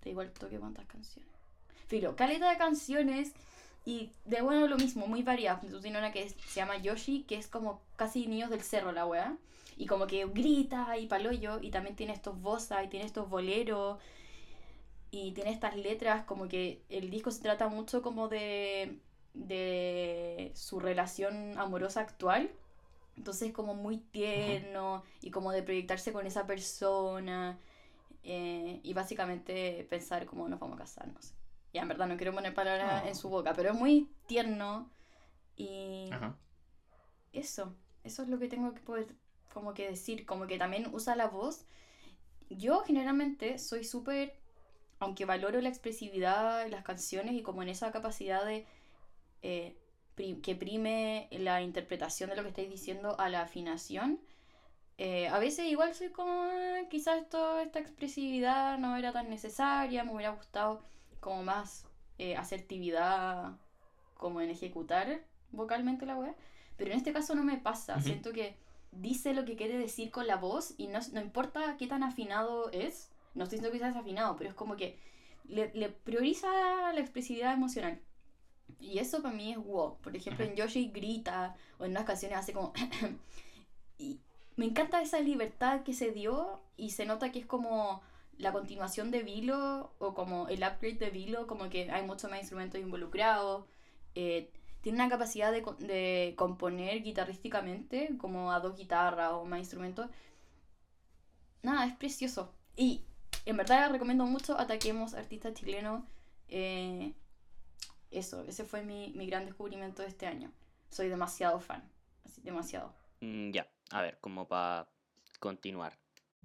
Te 0.00 0.10
digo 0.10 0.22
el 0.22 0.32
toque 0.32 0.58
cuántas 0.58 0.86
canciones. 0.86 1.30
Filo, 1.86 2.16
caleta 2.16 2.50
de 2.50 2.56
canciones 2.56 3.34
y 3.84 4.10
de 4.24 4.42
bueno 4.42 4.66
lo 4.66 4.76
mismo, 4.76 5.06
muy 5.06 5.22
variadas. 5.22 5.60
Tú 5.60 5.80
tienes 5.80 5.98
una 5.98 6.12
que 6.12 6.28
se 6.28 6.60
llama 6.60 6.78
Yoshi, 6.78 7.24
que 7.24 7.36
es 7.36 7.48
como 7.48 7.82
casi 7.96 8.26
niños 8.26 8.50
del 8.50 8.62
cerro 8.62 8.92
la 8.92 9.06
wea. 9.06 9.36
Y 9.76 9.86
como 9.86 10.06
que 10.06 10.24
grita 10.26 10.96
y 10.98 11.06
paloyo. 11.06 11.60
Y 11.60 11.70
también 11.70 11.96
tiene 11.96 12.12
estos 12.12 12.40
bossa 12.40 12.82
y 12.84 12.88
tiene 12.88 13.06
estos 13.06 13.28
boleros. 13.28 13.98
Y 15.10 15.32
tiene 15.32 15.50
estas 15.52 15.76
letras, 15.76 16.24
como 16.24 16.48
que 16.48 16.82
el 16.88 17.10
disco 17.10 17.30
se 17.30 17.42
trata 17.42 17.68
mucho 17.68 18.02
como 18.02 18.28
de 18.28 18.98
de 19.34 20.52
su 20.54 20.80
relación 20.80 21.58
amorosa 21.58 22.00
actual. 22.00 22.50
Entonces 23.16 23.52
como 23.52 23.74
muy 23.74 23.98
tierno 23.98 25.04
y 25.20 25.30
como 25.30 25.52
de 25.52 25.62
proyectarse 25.62 26.12
con 26.12 26.26
esa 26.26 26.46
persona 26.46 27.58
eh, 28.24 28.80
y 28.82 28.92
básicamente 28.92 29.86
pensar 29.90 30.26
cómo 30.26 30.48
nos 30.48 30.58
vamos 30.58 30.76
a 30.76 30.82
casar, 30.82 31.08
no 31.08 31.20
sé. 31.20 31.34
Ya, 31.74 31.82
en 31.82 31.88
verdad 31.88 32.06
no 32.06 32.16
quiero 32.16 32.32
poner 32.32 32.54
palabras 32.54 33.04
en 33.04 33.16
su 33.16 33.28
boca, 33.28 33.52
pero 33.52 33.70
es 33.70 33.74
muy 33.76 34.08
tierno 34.26 34.92
y 35.56 36.08
eso, 37.32 37.76
eso 38.04 38.22
es 38.22 38.28
lo 38.28 38.38
que 38.38 38.46
tengo 38.46 38.72
que 38.74 38.80
poder 38.80 39.16
como 39.52 39.74
que 39.74 39.88
decir, 39.88 40.24
como 40.24 40.46
que 40.46 40.56
también 40.56 40.88
usa 40.94 41.16
la 41.16 41.26
voz. 41.26 41.66
Yo 42.48 42.84
generalmente 42.84 43.58
soy 43.58 43.82
súper, 43.82 44.38
aunque 45.00 45.24
valoro 45.24 45.60
la 45.60 45.68
expresividad 45.68 46.68
las 46.68 46.84
canciones 46.84 47.34
y 47.34 47.42
como 47.42 47.62
en 47.64 47.70
esa 47.70 47.90
capacidad 47.90 48.44
de 48.44 48.66
eh, 49.42 49.76
que 50.42 50.54
prime 50.54 51.28
la 51.32 51.60
interpretación 51.60 52.30
de 52.30 52.36
lo 52.36 52.42
que 52.42 52.50
estáis 52.50 52.70
diciendo 52.70 53.18
a 53.18 53.28
la 53.28 53.42
afinación. 53.42 54.20
Eh, 54.96 55.26
a 55.26 55.40
veces 55.40 55.66
igual 55.66 55.92
soy 55.92 56.10
como, 56.10 56.30
ah, 56.30 56.82
quizás 56.88 57.20
esto, 57.20 57.58
esta 57.58 57.80
expresividad 57.80 58.78
no 58.78 58.96
era 58.96 59.12
tan 59.12 59.28
necesaria, 59.28 60.04
me 60.04 60.12
hubiera 60.14 60.30
gustado 60.30 60.93
como 61.24 61.42
más 61.42 61.86
eh, 62.18 62.36
asertividad 62.36 63.56
como 64.18 64.42
en 64.42 64.50
ejecutar 64.50 65.24
vocalmente 65.52 66.04
la 66.04 66.16
web. 66.16 66.34
Pero 66.76 66.90
en 66.90 66.98
este 66.98 67.14
caso 67.14 67.34
no 67.34 67.42
me 67.42 67.56
pasa, 67.56 67.98
siento 68.00 68.32
que 68.32 68.56
dice 68.92 69.32
lo 69.32 69.46
que 69.46 69.56
quiere 69.56 69.78
decir 69.78 70.10
con 70.10 70.26
la 70.26 70.36
voz 70.36 70.74
y 70.76 70.88
no, 70.88 70.98
no 71.12 71.20
importa 71.22 71.76
qué 71.78 71.86
tan 71.86 72.02
afinado 72.02 72.70
es, 72.72 73.10
no 73.34 73.44
estoy 73.44 73.58
diciendo 73.58 73.72
que 73.72 73.78
sea 73.78 73.88
desafinado, 73.88 74.36
pero 74.36 74.50
es 74.50 74.54
como 74.54 74.76
que 74.76 74.98
le, 75.44 75.72
le 75.72 75.88
prioriza 75.88 76.46
la 76.92 77.00
expresividad 77.00 77.54
emocional. 77.54 77.98
Y 78.78 78.98
eso 78.98 79.22
para 79.22 79.34
mí 79.34 79.52
es 79.52 79.58
wow. 79.58 79.96
Por 80.02 80.14
ejemplo, 80.14 80.44
en 80.44 80.56
Yoshi 80.56 80.90
grita 80.90 81.56
o 81.78 81.84
en 81.86 81.92
unas 81.92 82.04
canciones 82.04 82.38
hace 82.38 82.52
como... 82.52 82.72
y 83.98 84.20
me 84.56 84.66
encanta 84.66 85.00
esa 85.00 85.20
libertad 85.20 85.84
que 85.84 85.94
se 85.94 86.10
dio 86.10 86.60
y 86.76 86.90
se 86.90 87.06
nota 87.06 87.32
que 87.32 87.38
es 87.38 87.46
como 87.46 88.02
la 88.38 88.52
continuación 88.52 89.10
de 89.10 89.22
Vilo 89.22 89.94
o 89.98 90.14
como 90.14 90.48
el 90.48 90.62
upgrade 90.62 90.98
de 90.98 91.10
Vilo, 91.10 91.46
como 91.46 91.68
que 91.68 91.90
hay 91.90 92.06
muchos 92.06 92.30
más 92.30 92.40
instrumentos 92.40 92.80
involucrados. 92.80 93.66
Eh, 94.14 94.50
tiene 94.80 94.98
una 94.98 95.08
capacidad 95.08 95.50
de, 95.50 95.64
de, 95.78 96.34
componer 96.36 97.02
guitarrísticamente, 97.02 98.16
como 98.18 98.52
a 98.52 98.60
dos 98.60 98.76
guitarras 98.76 99.32
o 99.32 99.44
más 99.44 99.58
instrumentos. 99.58 100.10
Nada, 101.62 101.86
es 101.86 101.94
precioso. 101.94 102.52
Y 102.76 103.04
en 103.46 103.56
verdad 103.56 103.90
recomiendo 103.90 104.26
mucho 104.26 104.58
Ataquemos 104.58 105.14
Artistas 105.14 105.54
Chilenos. 105.54 106.04
Eh, 106.48 107.14
eso, 108.10 108.44
ese 108.46 108.64
fue 108.64 108.82
mi, 108.82 109.12
mi, 109.14 109.26
gran 109.26 109.46
descubrimiento 109.46 110.02
de 110.02 110.08
este 110.08 110.26
año. 110.26 110.52
Soy 110.90 111.08
demasiado 111.08 111.60
fan, 111.60 111.90
así, 112.24 112.42
demasiado. 112.42 112.94
Mm, 113.20 113.50
ya, 113.50 113.66
a 113.90 114.02
ver, 114.02 114.18
como 114.20 114.46
para 114.46 114.86
continuar. 115.40 115.98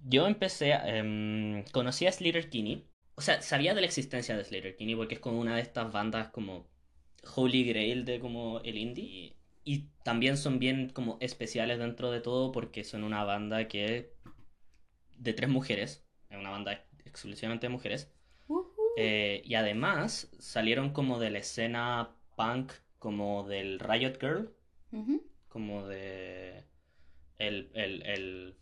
Yo 0.04 0.26
empecé, 0.26 0.72
eh, 0.74 1.64
conocí 1.72 2.06
a 2.06 2.12
Slater 2.12 2.48
Kinney. 2.48 2.86
O 3.14 3.20
sea, 3.20 3.42
sabía 3.42 3.74
de 3.74 3.80
la 3.82 3.86
existencia 3.86 4.36
de 4.36 4.44
Slater 4.44 4.76
Kinney 4.76 4.94
porque 4.96 5.14
es 5.16 5.20
como 5.20 5.40
una 5.40 5.56
de 5.56 5.62
estas 5.62 5.92
bandas 5.92 6.28
como 6.28 6.66
Holy 7.34 7.64
Grail 7.64 8.04
de 8.04 8.20
como 8.20 8.60
el 8.60 8.78
indie. 8.78 9.36
Y, 9.64 9.88
también 10.04 10.36
son 10.36 10.58
bien 10.58 10.88
como 10.90 11.18
especiales 11.20 11.78
dentro 11.78 12.10
de 12.10 12.20
todo 12.20 12.50
porque 12.52 12.82
son 12.84 13.04
una 13.04 13.22
banda 13.24 13.68
que 13.68 14.14
de 15.16 15.32
tres 15.34 15.50
mujeres, 15.50 16.04
es 16.30 16.38
una 16.38 16.50
banda 16.50 16.84
exclusivamente 17.04 17.66
de 17.66 17.70
mujeres. 17.72 18.10
Uh 18.48 18.62
-huh. 18.64 18.92
Eh, 18.96 19.42
y 19.44 19.54
además 19.54 20.30
salieron 20.38 20.90
como 20.92 21.18
de 21.20 21.30
la 21.30 21.38
escena 21.38 22.16
punk, 22.36 22.72
como 22.98 23.46
del 23.46 23.78
Riot 23.78 24.18
Girl, 24.20 24.50
Uh 24.92 25.04
-huh. 25.06 25.22
como 25.48 25.86
de 25.86 26.64
el, 27.38 27.70
el, 27.74 28.02
el, 28.06 28.56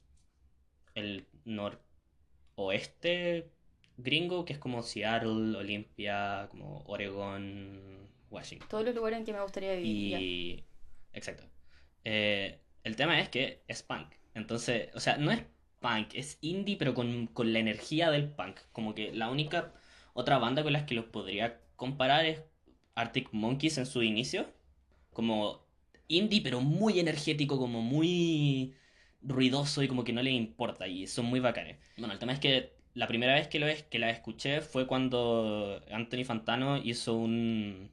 el 0.98 1.26
noroeste 1.44 3.50
gringo, 3.96 4.44
que 4.44 4.54
es 4.54 4.58
como 4.58 4.82
Seattle, 4.82 5.56
Olympia, 5.56 6.48
como 6.50 6.82
Oregon, 6.86 8.08
Washington. 8.30 8.68
Todos 8.68 8.84
los 8.84 8.94
lugares 8.94 9.18
en 9.18 9.24
que 9.24 9.32
me 9.32 9.42
gustaría 9.42 9.74
vivir. 9.74 10.20
Y... 10.20 10.64
Exacto. 11.12 11.44
Eh, 12.04 12.60
el 12.84 12.96
tema 12.96 13.20
es 13.20 13.28
que 13.28 13.62
es 13.66 13.82
punk. 13.82 14.12
Entonces, 14.34 14.90
o 14.94 15.00
sea, 15.00 15.16
no 15.16 15.30
es 15.30 15.42
punk, 15.80 16.14
es 16.14 16.38
indie, 16.40 16.76
pero 16.76 16.94
con, 16.94 17.26
con, 17.28 17.52
la 17.52 17.58
energía 17.58 18.10
del 18.10 18.30
punk. 18.30 18.60
Como 18.72 18.94
que 18.94 19.12
la 19.12 19.30
única 19.30 19.74
otra 20.14 20.38
banda 20.38 20.62
con 20.62 20.72
las 20.72 20.84
que 20.84 20.94
los 20.94 21.06
podría 21.06 21.60
comparar 21.76 22.24
es 22.24 22.42
Arctic 22.94 23.28
Monkeys 23.32 23.78
en 23.78 23.86
su 23.86 24.02
inicio. 24.02 24.46
Como 25.12 25.66
indie, 26.06 26.40
pero 26.40 26.60
muy 26.60 27.00
energético, 27.00 27.58
como 27.58 27.82
muy 27.82 28.74
ruidoso 29.22 29.82
y 29.82 29.88
como 29.88 30.04
que 30.04 30.12
no 30.12 30.22
le 30.22 30.30
importa. 30.30 30.86
Y 30.88 31.06
son 31.06 31.26
muy 31.26 31.40
bacanes. 31.40 31.78
Bueno, 31.96 32.12
el 32.12 32.18
tema 32.18 32.32
es 32.32 32.40
que 32.40 32.72
la 32.94 33.06
primera 33.06 33.34
vez 33.34 33.48
que, 33.48 33.58
lo 33.58 33.66
la 33.66 34.10
escuché 34.10 34.60
fue 34.60 34.86
cuando 34.86 35.82
Anthony 35.90 36.24
Fantano 36.24 36.78
hizo 36.78 37.14
un, 37.14 37.90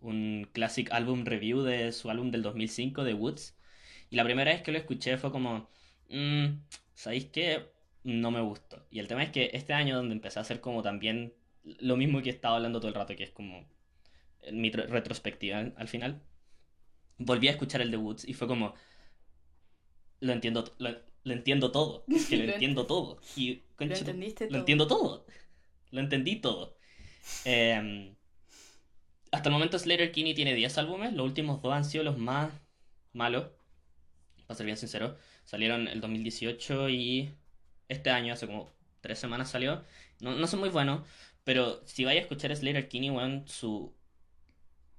un 0.00 0.48
classic 0.52 0.92
album 0.92 1.24
review 1.24 1.62
de 1.62 1.92
su 1.92 2.10
álbum 2.10 2.30
del 2.30 2.42
2005, 2.42 3.04
de 3.04 3.14
Woods. 3.14 3.56
Y 4.10 4.16
la 4.16 4.24
primera 4.24 4.52
vez 4.52 4.62
que 4.62 4.72
lo 4.72 4.78
escuché 4.78 5.16
fue 5.16 5.32
como... 5.32 5.68
Mmm, 6.10 6.58
¿sabéis 6.94 7.26
qué? 7.26 7.70
No 8.04 8.30
me 8.30 8.40
gustó. 8.40 8.86
Y 8.90 8.98
el 8.98 9.08
tema 9.08 9.22
es 9.22 9.30
que 9.30 9.50
este 9.54 9.72
año 9.72 9.96
donde 9.96 10.14
empecé 10.14 10.38
a 10.38 10.42
hacer 10.42 10.60
como 10.60 10.82
también 10.82 11.32
lo 11.64 11.96
mismo 11.96 12.20
que 12.22 12.30
estaba 12.30 12.56
hablando 12.56 12.80
todo 12.80 12.88
el 12.88 12.94
rato, 12.94 13.16
que 13.16 13.24
es 13.24 13.30
como 13.30 13.64
mi 14.52 14.70
retrospectiva 14.70 15.58
al 15.76 15.88
final, 15.88 16.20
volví 17.18 17.48
a 17.48 17.52
escuchar 17.52 17.80
el 17.80 17.90
de 17.90 17.96
Woods 17.96 18.28
y 18.28 18.34
fue 18.34 18.48
como... 18.48 18.74
Lo 20.22 20.32
entiendo, 20.32 20.64
lo, 20.78 20.90
lo 21.24 21.32
entiendo 21.32 21.72
todo. 21.72 22.04
Es 22.08 22.26
que 22.26 22.36
lo 22.36 22.52
entiendo 22.52 22.86
todo. 22.86 23.20
Y, 23.34 23.56
concha, 23.76 23.94
lo 23.94 24.00
entendiste 24.00 24.44
lo 24.44 24.50
todo. 24.50 24.58
entiendo 24.60 24.86
todo. 24.86 25.26
Lo 25.90 26.00
entendí 26.00 26.36
todo. 26.36 26.76
Eh, 27.44 28.14
hasta 29.32 29.48
el 29.48 29.52
momento 29.52 29.78
Slater 29.78 30.12
Kinney 30.12 30.34
tiene 30.34 30.54
10 30.54 30.78
álbumes. 30.78 31.12
Los 31.12 31.26
últimos 31.26 31.60
dos 31.60 31.72
han 31.74 31.84
sido 31.84 32.04
los 32.04 32.18
más 32.18 32.52
malos. 33.12 33.46
Para 34.46 34.56
ser 34.56 34.66
bien 34.66 34.76
sincero. 34.76 35.18
Salieron 35.44 35.88
el 35.88 36.00
2018 36.00 36.88
y 36.90 37.34
este 37.88 38.10
año, 38.10 38.32
hace 38.32 38.46
como 38.46 38.72
tres 39.00 39.18
semanas 39.18 39.50
salió. 39.50 39.84
No, 40.20 40.36
no 40.36 40.46
son 40.46 40.60
muy 40.60 40.68
buenos, 40.68 41.02
pero 41.42 41.82
si 41.84 42.04
vais 42.04 42.18
a 42.18 42.22
escuchar 42.22 42.54
Slater 42.54 42.88
Kinney, 42.88 43.10
weón, 43.10 43.42
su... 43.48 43.92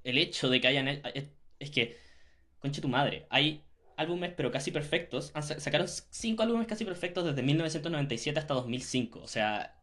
El 0.04 0.18
hecho 0.18 0.50
de 0.50 0.60
que 0.60 0.68
hayan... 0.68 0.90
Es, 0.90 1.30
es 1.60 1.72
que, 1.72 1.98
conche 2.60 2.82
tu 2.82 2.90
madre, 2.90 3.26
hay 3.30 3.64
álbumes 3.98 4.34
pero 4.36 4.52
casi 4.52 4.72
perfectos. 4.72 5.32
Sacaron 5.58 5.88
cinco 5.88 6.44
álbumes 6.44 6.68
casi 6.68 6.86
perfectos 6.86 7.26
desde 7.26 7.44
1997 7.44 8.40
hasta 8.40 8.54
2005. 8.54 9.20
O 9.20 9.28
sea, 9.28 9.80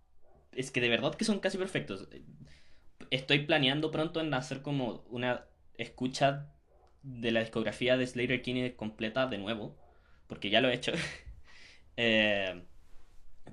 es 0.53 0.71
que 0.71 0.81
de 0.81 0.89
verdad 0.89 1.15
que 1.15 1.25
son 1.25 1.41
casi 1.41 1.59
perfectos. 1.59 2.09
Estoy 3.11 3.41
planeando 3.41 3.91
pronto 3.91 4.21
en 4.21 4.33
hacer 4.35 4.63
como 4.63 5.05
una 5.11 5.47
escucha 5.79 6.53
de 7.03 7.33
la 7.33 7.41
discografía 7.41 7.97
de 7.97 8.07
Slater 8.07 8.43
Kinney 8.43 8.73
completa 8.73 9.27
de 9.27 9.39
nuevo 9.39 9.77
porque 10.31 10.49
ya 10.51 10.61
lo 10.63 10.71
he 10.71 10.75
hecho, 10.75 10.93
eh, 11.97 12.63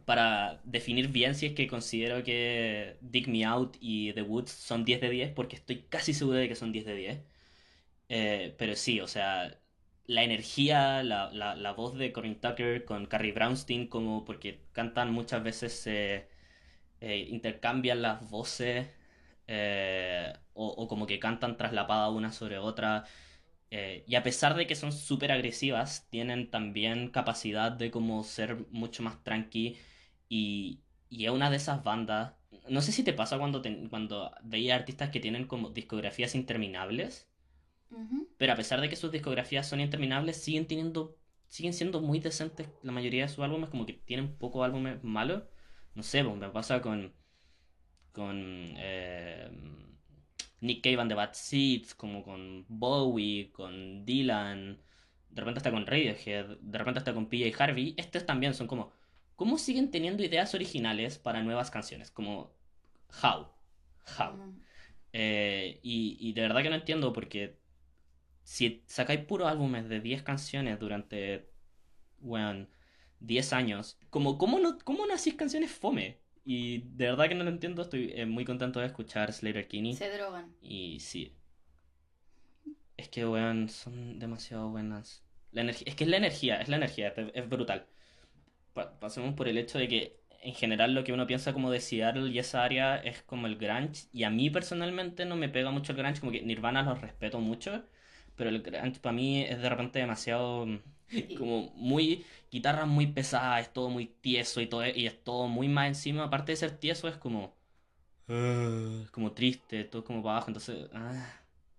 para 0.05 0.61
definir 0.63 1.09
bien 1.09 1.35
si 1.35 1.47
es 1.47 1.53
que 1.53 1.67
considero 1.67 2.23
que 2.23 2.97
Dig 3.01 3.27
Me 3.27 3.43
Out 3.45 3.77
y 3.81 4.13
The 4.13 4.21
Woods 4.21 4.51
son 4.51 4.85
10 4.85 5.01
de 5.01 5.09
10, 5.09 5.31
porque 5.33 5.55
estoy 5.57 5.83
casi 5.89 6.13
seguro 6.13 6.37
de 6.37 6.47
que 6.47 6.55
son 6.55 6.71
10 6.71 6.85
de 6.85 6.95
10. 6.95 7.19
Eh, 8.09 8.55
pero 8.57 8.75
sí, 8.75 9.01
o 9.01 9.07
sea, 9.07 9.59
la 10.07 10.23
energía, 10.23 11.03
la, 11.03 11.31
la, 11.31 11.55
la, 11.55 11.71
voz 11.73 11.95
de 11.95 12.11
Corinne 12.13 12.35
Tucker 12.35 12.85
con 12.85 13.05
Carrie 13.07 13.33
Brownstein, 13.33 13.87
como 13.87 14.25
porque 14.25 14.61
cantan 14.73 15.11
muchas 15.13 15.43
veces, 15.43 15.85
eh, 15.87 16.27
intercambian 17.29 18.01
las 18.01 18.29
voces, 18.29 18.87
o, 20.53 20.67
o 20.67 20.87
como 20.87 21.07
que 21.07 21.19
cantan 21.19 21.57
traslapada 21.57 22.09
una 22.09 22.31
sobre 22.31 22.57
otra. 22.57 23.05
Eh, 23.71 24.03
y 24.07 24.15
a 24.15 24.23
pesar 24.23 24.55
de 24.55 24.67
que 24.67 24.75
son 24.75 24.91
súper 24.93 25.31
agresivas, 25.31 26.07
tienen 26.09 26.49
también 26.51 27.09
capacidad 27.09 27.71
de 27.71 27.91
como 27.91 28.23
ser 28.23 28.65
mucho 28.71 29.03
más 29.03 29.23
tranqui 29.23 29.77
y, 30.29 30.81
y 31.09 31.25
es 31.25 31.31
una 31.31 31.49
de 31.49 31.57
esas 31.57 31.83
bandas. 31.83 32.33
No 32.69 32.81
sé 32.81 32.91
si 32.93 33.03
te 33.03 33.13
pasa 33.13 33.37
cuando, 33.39 33.61
te, 33.61 33.89
cuando 33.89 34.31
veía 34.43 34.75
artistas 34.75 35.09
que 35.09 35.19
tienen 35.19 35.47
como 35.47 35.69
discografías 35.71 36.35
interminables, 36.35 37.29
Uh 37.89 37.99
-huh. 37.99 38.27
pero 38.37 38.53
a 38.53 38.55
pesar 38.55 38.81
de 38.81 38.89
que 38.89 38.95
sus 38.95 39.11
discografías 39.11 39.67
son 39.67 39.79
interminables, 39.79 40.37
siguen 40.37 40.67
teniendo, 40.67 41.17
siguen 41.47 41.73
siendo 41.73 42.01
muy 42.01 42.19
decentes 42.19 42.69
la 42.83 42.91
mayoría 42.91 43.23
de 43.23 43.29
sus 43.29 43.43
álbumes, 43.43 43.69
como 43.69 43.85
que 43.85 43.93
tienen 43.93 44.35
pocos 44.37 44.63
álbumes 44.65 45.03
malos. 45.03 45.43
No 45.95 46.03
sé, 46.03 46.23
pues 46.23 46.37
me 46.37 46.49
pasa 46.49 46.81
con, 46.81 47.13
con 48.11 48.35
eh, 48.77 49.49
Nick 50.61 50.83
Cave 50.83 51.01
and 51.01 51.09
the 51.09 51.15
Bad 51.15 51.33
Seeds, 51.33 51.95
como 51.95 52.23
con 52.23 52.65
Bowie, 52.67 53.51
con 53.51 54.05
Dylan, 54.05 54.79
de 55.29 55.41
repente 55.41 55.59
hasta 55.59 55.71
con 55.71 55.85
Radiohead, 55.85 56.57
de 56.59 56.77
repente 56.77 56.99
hasta 56.99 57.13
con 57.13 57.27
PJ 57.27 57.63
Harvey. 57.63 57.93
Estos 57.97 58.25
también 58.25 58.53
son 58.53 58.67
como, 58.67 58.91
¿cómo 59.35 59.57
siguen 59.57 59.91
teniendo 59.91 60.23
ideas 60.23 60.53
originales 60.55 61.19
para 61.19 61.43
nuevas 61.43 61.71
canciones? 61.71 62.11
Como, 62.11 62.53
how? 63.23 63.47
How? 64.17 64.33
Mm. 64.35 64.61
Eh, 65.13 65.79
y, 65.83 66.17
y, 66.19 66.33
de 66.33 66.41
verdad 66.41 66.61
que 66.63 66.69
no 66.69 66.75
entiendo 66.75 67.13
porque 67.13 67.57
si 68.47 68.81
sacáis 68.85 69.19
puros 69.25 69.49
álbumes 69.49 69.89
de 69.89 69.99
10 69.99 70.23
canciones 70.23 70.79
durante, 70.79 71.49
bueno, 72.21 72.65
10 73.19 73.51
años, 73.51 73.99
como, 74.09 74.37
¿cómo 74.37 74.57
no, 74.57 74.77
cómo 74.85 75.05
no 75.05 75.13
hacís 75.13 75.33
canciones 75.33 75.69
fome? 75.69 76.19
Y 76.45 76.77
de 76.95 77.07
verdad 77.07 77.27
que 77.27 77.35
no 77.35 77.43
lo 77.43 77.49
entiendo, 77.49 77.81
estoy 77.81 78.13
eh, 78.15 78.25
muy 78.25 78.45
contento 78.45 78.79
de 78.79 78.85
escuchar 78.85 79.33
Slater 79.33 79.67
Kinney. 79.67 79.95
Se 79.95 80.09
drogan. 80.09 80.55
Y 80.61 81.01
sí. 81.01 81.35
Es 82.95 83.09
que, 83.09 83.27
weón, 83.27 83.67
son 83.67 84.17
demasiado 84.17 84.69
buenas. 84.69 85.25
La 85.51 85.59
energía, 85.59 85.83
es 85.89 85.95
que 85.95 86.05
es 86.05 86.09
la 86.09 86.17
energía, 86.17 86.61
es 86.61 86.69
la 86.69 86.77
energía, 86.77 87.13
es 87.33 87.49
brutal. 87.49 87.85
Pa 88.71 88.97
pasemos 88.97 89.33
por 89.35 89.49
el 89.49 89.57
hecho 89.57 89.77
de 89.77 89.89
que, 89.89 90.21
en 90.41 90.53
general, 90.53 90.93
lo 90.93 91.03
que 91.03 91.11
uno 91.11 91.27
piensa 91.27 91.51
como 91.51 91.69
de 91.69 91.81
Seattle 91.81 92.29
y 92.29 92.39
esa 92.39 92.63
área 92.63 92.95
es 92.95 93.23
como 93.23 93.45
el 93.47 93.57
grunge. 93.57 94.07
Y 94.13 94.23
a 94.23 94.29
mí 94.29 94.49
personalmente 94.49 95.25
no 95.25 95.35
me 95.35 95.49
pega 95.49 95.69
mucho 95.71 95.91
el 95.91 95.97
grunge, 95.97 96.21
como 96.21 96.31
que 96.31 96.43
Nirvana 96.43 96.81
los 96.83 97.01
respeto 97.01 97.41
mucho. 97.41 97.83
Pero 98.37 98.49
el 98.49 98.61
grunge 98.61 98.99
para 99.01 99.13
mí 99.13 99.41
es 99.41 99.61
de 99.61 99.69
repente 99.69 99.99
demasiado 99.99 100.65
como 101.37 101.71
muy 101.75 102.25
guitarra 102.51 102.85
muy 102.85 103.07
pesada, 103.07 103.59
es 103.59 103.73
todo 103.73 103.89
muy 103.89 104.05
tieso 104.05 104.61
y 104.61 104.67
todo 104.67 104.85
y 104.87 105.07
es 105.07 105.23
todo 105.23 105.47
muy 105.47 105.67
más 105.67 105.87
encima, 105.87 106.23
aparte 106.23 106.53
de 106.53 106.57
ser 106.57 106.71
tieso 106.71 107.07
es 107.07 107.17
como 107.17 107.55
uh, 108.29 109.05
como 109.11 109.31
triste, 109.33 109.83
todo 109.83 110.03
como 110.03 110.21
para 110.21 110.35
abajo, 110.35 110.49
entonces 110.49 110.89
uh, 110.93 111.17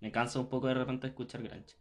me 0.01 0.11
cansa 0.11 0.41
un 0.41 0.49
poco 0.49 0.67
de 0.67 0.75
repente 0.75 1.07
escuchar 1.07 1.43
grunge. 1.43 1.77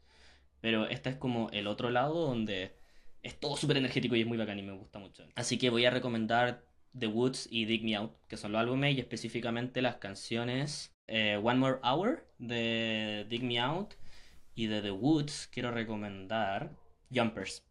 Pero 0.61 0.87
este 0.87 1.09
es 1.09 1.15
como 1.17 1.49
el 1.51 1.67
otro 1.67 1.89
lado 1.89 2.27
donde 2.27 2.75
es 3.21 3.39
todo 3.39 3.57
súper 3.57 3.77
energético 3.77 4.15
y 4.15 4.21
es 4.21 4.27
muy 4.27 4.37
bacán 4.37 4.59
y 4.59 4.63
me 4.63 4.73
gusta 4.73 4.99
mucho. 4.99 5.23
Así 5.35 5.57
que 5.57 5.69
voy 5.69 5.85
a 5.85 5.91
recomendar 5.91 6.63
The 6.97 7.07
Woods 7.07 7.47
y 7.51 7.65
Dig 7.65 7.83
Me 7.83 7.95
Out, 7.95 8.13
que 8.27 8.37
son 8.37 8.51
los 8.51 8.59
álbumes 8.59 8.95
y 8.95 8.99
específicamente 8.99 9.81
las 9.81 9.97
canciones 9.97 10.95
eh, 11.07 11.39
One 11.41 11.59
More 11.59 11.79
Hour 11.83 12.25
de 12.39 13.25
Dig 13.29 13.43
Me 13.43 13.59
Out 13.59 13.93
y 14.57 14.65
de 14.65 14.81
The 14.81 14.89
Woods 14.89 15.47
quiero 15.51 15.69
recomendar 15.69 16.75
Jumpers. 17.13 17.63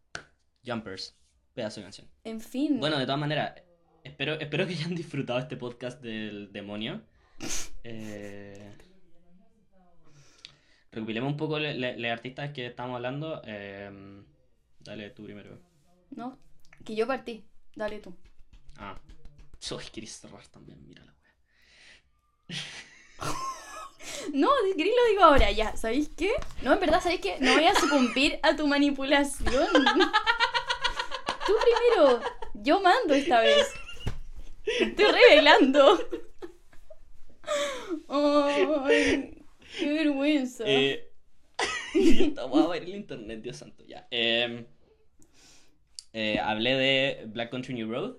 Jumpers, 0.65 1.17
pedazo 1.53 1.81
de 1.81 1.83
canción. 1.83 2.07
En 2.23 2.39
fin. 2.39 2.79
Bueno, 2.79 2.97
de 2.97 3.05
todas 3.05 3.19
maneras, 3.19 3.61
espero, 4.05 4.39
espero 4.39 4.65
que 4.65 4.73
hayan 4.73 4.95
disfrutado 4.95 5.37
este 5.37 5.57
podcast 5.57 6.01
del 6.01 6.51
demonio. 6.51 7.01
Eh, 7.89 8.75
recopilemos 10.91 11.31
un 11.31 11.37
poco 11.37 11.57
los 11.57 12.11
artistas 12.11 12.51
que 12.51 12.65
estamos 12.65 12.95
hablando. 12.95 13.41
Eh, 13.45 13.89
dale 14.79 15.11
tú 15.11 15.23
primero. 15.23 15.57
No, 16.09 16.37
que 16.83 16.93
yo 16.93 17.07
partí. 17.07 17.45
Dale 17.75 17.99
tú. 17.99 18.13
Ah, 18.75 18.99
soy 19.57 19.85
querés 19.85 20.19
cerrar 20.19 20.45
también, 20.47 20.85
mira 20.85 21.05
la 21.05 21.13
wea. 22.49 22.57
No, 24.33 24.49
querés 24.75 24.93
lo 24.95 25.09
digo 25.09 25.23
ahora, 25.23 25.51
ya, 25.51 25.75
¿sabéis 25.75 26.09
qué? 26.09 26.31
No, 26.61 26.73
en 26.73 26.79
verdad, 26.79 27.01
¿sabéis 27.01 27.21
qué? 27.21 27.37
No 27.39 27.53
voy 27.53 27.65
a 27.65 27.75
sucumbir 27.75 28.39
a 28.43 28.55
tu 28.55 28.67
manipulación. 28.67 29.67
Tú 31.45 31.53
primero, 31.63 32.21
yo 32.53 32.81
mando 32.81 33.13
esta 33.13 33.41
vez. 33.41 33.73
Estoy 34.79 35.05
revelando. 35.05 35.99
Ay, 38.09 39.43
qué 39.79 39.93
vergüenza. 39.93 40.63
Eh, 40.67 41.09
va 42.35 42.73
a 42.73 42.77
ir 42.77 42.83
el 42.83 42.95
internet, 42.95 43.41
Dios 43.41 43.57
santo, 43.57 43.83
ya. 43.85 44.07
Eh, 44.11 44.65
eh, 46.13 46.39
hablé 46.39 46.75
de 46.75 47.25
Black 47.27 47.49
Country 47.51 47.73
New 47.73 47.89
Road. 47.89 48.17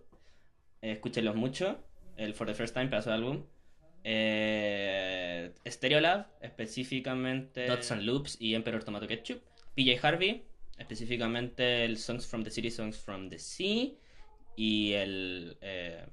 Eh, 0.82 1.00
mucho. 1.34 1.78
El 2.16 2.34
For 2.34 2.46
the 2.46 2.54
First 2.54 2.74
Time, 2.74 2.88
pedazo 2.88 3.10
de 3.10 3.16
álbum. 3.16 3.44
Eh, 4.04 5.52
Stereolab, 5.66 6.26
específicamente 6.40 7.66
Dots 7.66 7.92
and 7.92 8.02
Loops 8.02 8.36
y 8.40 8.54
Emperor 8.54 8.82
Tomato 8.84 9.06
Ketchup. 9.06 9.42
PJ 9.74 9.98
Harvey, 10.02 10.44
específicamente 10.76 11.84
el 11.84 11.98
Songs 11.98 12.26
from 12.26 12.42
the 12.42 12.50
City, 12.50 12.70
Songs 12.70 12.98
from 12.98 13.28
the 13.28 13.38
Sea. 13.38 13.98
Y 14.56 14.92
el 14.92 15.56
eh, 15.60 16.06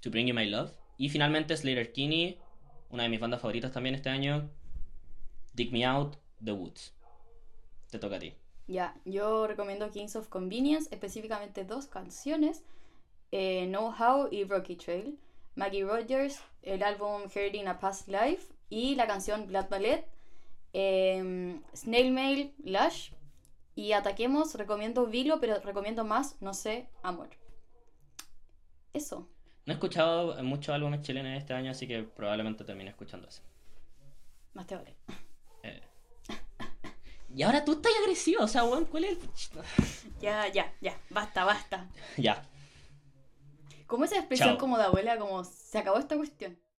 To 0.00 0.10
Bring 0.10 0.28
You 0.28 0.34
My 0.34 0.46
Love. 0.46 0.72
Y 0.98 1.08
finalmente 1.08 1.56
Slater 1.56 1.92
Kinney, 1.92 2.38
una 2.90 3.04
de 3.04 3.08
mis 3.08 3.20
bandas 3.20 3.40
favoritas 3.40 3.72
también 3.72 3.94
este 3.94 4.08
año. 4.08 4.50
Dig 5.52 5.72
Me 5.72 5.84
Out, 5.84 6.16
The 6.44 6.52
Woods. 6.52 6.94
Te 7.90 7.98
toca 7.98 8.16
a 8.16 8.18
ti. 8.18 8.34
Ya, 8.66 8.96
yo 9.04 9.46
recomiendo 9.46 9.90
Kings 9.90 10.16
of 10.16 10.28
Convenience, 10.28 10.88
específicamente 10.92 11.64
dos 11.64 11.86
canciones, 11.86 12.64
eh, 13.30 13.66
Know 13.68 13.94
How 13.96 14.28
y 14.30 14.44
Rocky 14.44 14.76
Trail. 14.76 15.18
Maggie 15.56 15.84
Rogers, 15.84 16.40
el 16.62 16.82
álbum 16.82 17.22
Heard 17.34 17.54
in 17.54 17.66
a 17.66 17.80
Past 17.80 18.08
Life 18.08 18.52
y 18.68 18.94
la 18.94 19.06
canción 19.06 19.46
Blood 19.46 19.68
Ballet. 19.68 20.06
Eh, 20.72 21.58
Snail 21.74 22.12
Mail, 22.12 22.54
Lush. 22.62 23.10
Y 23.74 23.92
Ataquemos, 23.92 24.54
recomiendo 24.54 25.06
Vilo, 25.06 25.38
pero 25.40 25.60
recomiendo 25.60 26.04
más, 26.04 26.40
no 26.40 26.54
sé, 26.54 26.88
Amor. 27.02 27.28
Eso. 28.92 29.28
No 29.66 29.72
he 29.72 29.74
escuchado 29.74 30.42
muchos 30.42 30.74
álbumes 30.74 31.02
chilenos 31.02 31.36
este 31.36 31.52
año, 31.52 31.72
así 31.72 31.86
que 31.86 32.02
probablemente 32.02 32.64
termine 32.64 32.90
escuchando 32.90 33.28
ese. 33.28 33.42
Más 34.54 34.66
te 34.66 34.76
vale. 34.76 34.94
Eh. 35.62 35.80
Y 37.34 37.42
ahora 37.42 37.64
tú 37.66 37.72
estás 37.72 37.92
agresivo, 38.00 38.44
o 38.44 38.48
sea, 38.48 38.64
weón, 38.64 38.86
¿cuál 38.86 39.04
es 39.04 39.18
el... 39.18 39.28
Ya, 40.22 40.48
ya, 40.48 40.72
ya. 40.80 40.98
Basta, 41.10 41.44
basta. 41.44 41.86
Ya. 42.16 42.42
Como 43.86 44.04
esa 44.04 44.16
expresión 44.18 44.50
Chao. 44.50 44.58
como 44.58 44.78
de 44.78 44.84
abuela, 44.84 45.18
como 45.18 45.44
se 45.44 45.78
acabó 45.78 45.98
esta 45.98 46.16
cuestión. 46.16 46.58